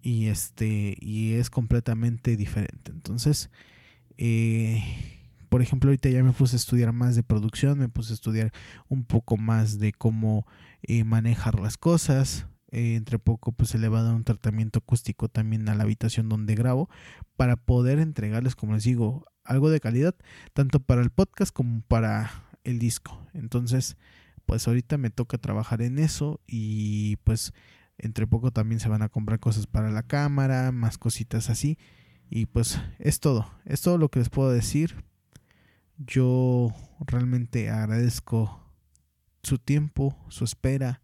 y 0.05 0.27
este 0.27 0.97
y 1.01 1.33
es 1.33 1.49
completamente 1.51 2.37
diferente. 2.37 2.93
Entonces 2.93 3.51
eh, 4.19 4.85
por 5.49 5.63
ejemplo 5.63 5.89
ahorita 5.89 6.11
ya 6.11 6.23
me 6.23 6.33
puse 6.33 6.57
a 6.57 6.59
estudiar 6.59 6.93
más 6.93 7.17
de 7.17 7.23
producción 7.23 7.79
me 7.79 7.89
puse 7.89 8.13
a 8.13 8.15
estudiar 8.15 8.53
un 8.89 9.05
poco 9.05 9.39
más 9.39 9.79
de 9.79 9.93
cómo 9.93 10.47
eh, 10.83 11.05
manejar 11.05 11.59
las 11.59 11.79
cosas 11.79 12.47
eh, 12.71 12.97
entre 12.97 13.19
poco 13.19 13.53
pues 13.53 13.71
se 13.71 13.79
le 13.79 13.89
va 13.89 14.01
a 14.01 14.03
dar 14.03 14.15
un 14.15 14.25
tratamiento 14.25 14.81
acústico 14.81 15.29
también 15.29 15.69
a 15.71 15.75
la 15.75 15.85
habitación 15.85 16.29
donde 16.29 16.55
grabo 16.55 16.91
para 17.37 17.57
poder 17.57 17.99
entregarles 17.99 18.55
como 18.55 18.75
les 18.75 18.85
digo 18.85 19.25
algo 19.43 19.71
de 19.71 19.81
calidad 19.81 20.15
tanto 20.53 20.81
para 20.81 21.01
el 21.01 21.11
podcast 21.11 21.53
como 21.53 21.81
para 21.81 22.31
el 22.63 22.79
disco. 22.79 23.27
Entonces 23.33 23.97
pues 24.45 24.69
ahorita 24.69 24.99
me 24.99 25.09
toca 25.09 25.39
trabajar 25.39 25.81
en 25.81 25.99
eso 25.99 26.41
y 26.47 27.17
pues 27.25 27.55
entre 27.99 28.27
poco 28.27 28.51
también 28.51 28.81
se 28.81 28.89
van 28.89 29.03
a 29.03 29.09
comprar 29.09 29.41
cosas 29.41 29.67
para 29.67 29.91
la 29.91 30.03
cámara, 30.03 30.73
más 30.73 30.99
cositas 30.99 31.51
así. 31.51 31.79
Y 32.31 32.47
pues 32.47 32.81
es 32.99 33.21
todo, 33.21 33.51
es 33.65 33.81
todo 33.81 33.99
lo 33.99 34.09
que 34.11 34.19
les 34.19 34.31
puedo 34.31 34.51
decir. 34.51 35.05
Yo 35.97 36.73
realmente 37.01 37.71
agradezco 37.71 38.61
su 39.43 39.59
tiempo, 39.59 40.17
su 40.29 40.45
espera. 40.45 41.03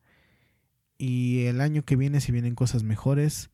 Y 0.99 1.45
el 1.45 1.61
año 1.61 1.85
que 1.85 1.97
viene 1.97 2.21
si 2.21 2.33
vienen 2.33 2.55
cosas 2.55 2.83
mejores. 2.83 3.51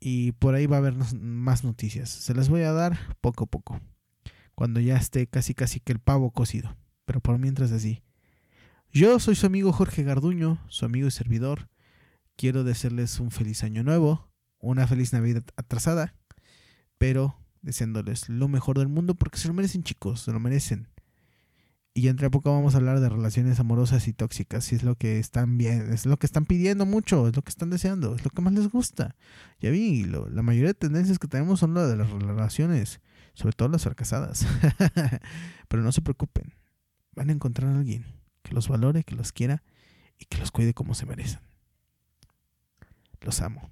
Y 0.00 0.32
por 0.32 0.54
ahí 0.54 0.66
va 0.66 0.76
a 0.76 0.78
haber 0.78 0.94
más 0.94 1.64
noticias. 1.64 2.08
Se 2.08 2.34
las 2.34 2.48
voy 2.48 2.62
a 2.62 2.72
dar 2.72 3.16
poco 3.20 3.44
a 3.44 3.48
poco. 3.48 3.80
Cuando 4.54 4.80
ya 4.80 4.96
esté 4.96 5.26
casi 5.26 5.54
casi 5.54 5.80
que 5.80 5.92
el 5.92 5.98
pavo 5.98 6.30
cocido. 6.30 6.76
Pero 7.04 7.20
por 7.20 7.38
mientras 7.38 7.72
así. 7.72 8.02
Yo 8.90 9.18
soy 9.20 9.34
su 9.34 9.46
amigo 9.46 9.72
Jorge 9.72 10.02
Garduño, 10.02 10.58
su 10.68 10.86
amigo 10.86 11.08
y 11.08 11.10
servidor 11.10 11.68
quiero 12.38 12.62
desearles 12.62 13.18
un 13.18 13.32
feliz 13.32 13.64
año 13.64 13.82
nuevo, 13.82 14.30
una 14.60 14.86
feliz 14.86 15.12
Navidad 15.12 15.42
atrasada, 15.56 16.14
pero 16.96 17.36
deseándoles 17.62 18.28
lo 18.28 18.48
mejor 18.48 18.78
del 18.78 18.88
mundo 18.88 19.16
porque 19.16 19.38
se 19.38 19.48
lo 19.48 19.54
merecen 19.54 19.82
chicos, 19.82 20.20
se 20.20 20.32
lo 20.32 20.38
merecen. 20.38 20.88
Y 21.94 22.06
entre 22.06 22.28
a 22.28 22.30
poco 22.30 22.52
vamos 22.52 22.74
a 22.74 22.76
hablar 22.76 23.00
de 23.00 23.08
relaciones 23.08 23.58
amorosas 23.58 24.06
y 24.06 24.12
tóxicas, 24.12 24.64
si 24.64 24.76
es 24.76 24.84
lo 24.84 24.94
que 24.94 25.18
están 25.18 25.58
bien, 25.58 25.92
es 25.92 26.06
lo 26.06 26.16
que 26.16 26.26
están 26.26 26.44
pidiendo 26.44 26.86
mucho, 26.86 27.26
es 27.26 27.34
lo 27.34 27.42
que 27.42 27.48
están 27.48 27.70
deseando, 27.70 28.14
es 28.14 28.24
lo 28.24 28.30
que 28.30 28.40
más 28.40 28.52
les 28.52 28.68
gusta. 28.68 29.16
Ya 29.60 29.70
vi, 29.70 30.04
la 30.04 30.42
mayoría 30.42 30.68
de 30.68 30.74
tendencias 30.74 31.18
que 31.18 31.26
tenemos 31.26 31.58
son 31.58 31.74
lo 31.74 31.88
de 31.88 31.96
las 31.96 32.08
relaciones, 32.08 33.00
sobre 33.34 33.54
todo 33.54 33.68
las 33.68 33.82
fracasadas. 33.82 34.46
Pero 35.68 35.82
no 35.82 35.90
se 35.90 36.02
preocupen, 36.02 36.54
van 37.16 37.30
a 37.30 37.32
encontrar 37.32 37.72
a 37.72 37.78
alguien 37.78 38.06
que 38.44 38.54
los 38.54 38.68
valore, 38.68 39.02
que 39.02 39.16
los 39.16 39.32
quiera 39.32 39.64
y 40.20 40.26
que 40.26 40.38
los 40.38 40.52
cuide 40.52 40.72
como 40.72 40.94
se 40.94 41.04
merecen. 41.04 41.47
Los 43.20 43.40
amo. 43.40 43.70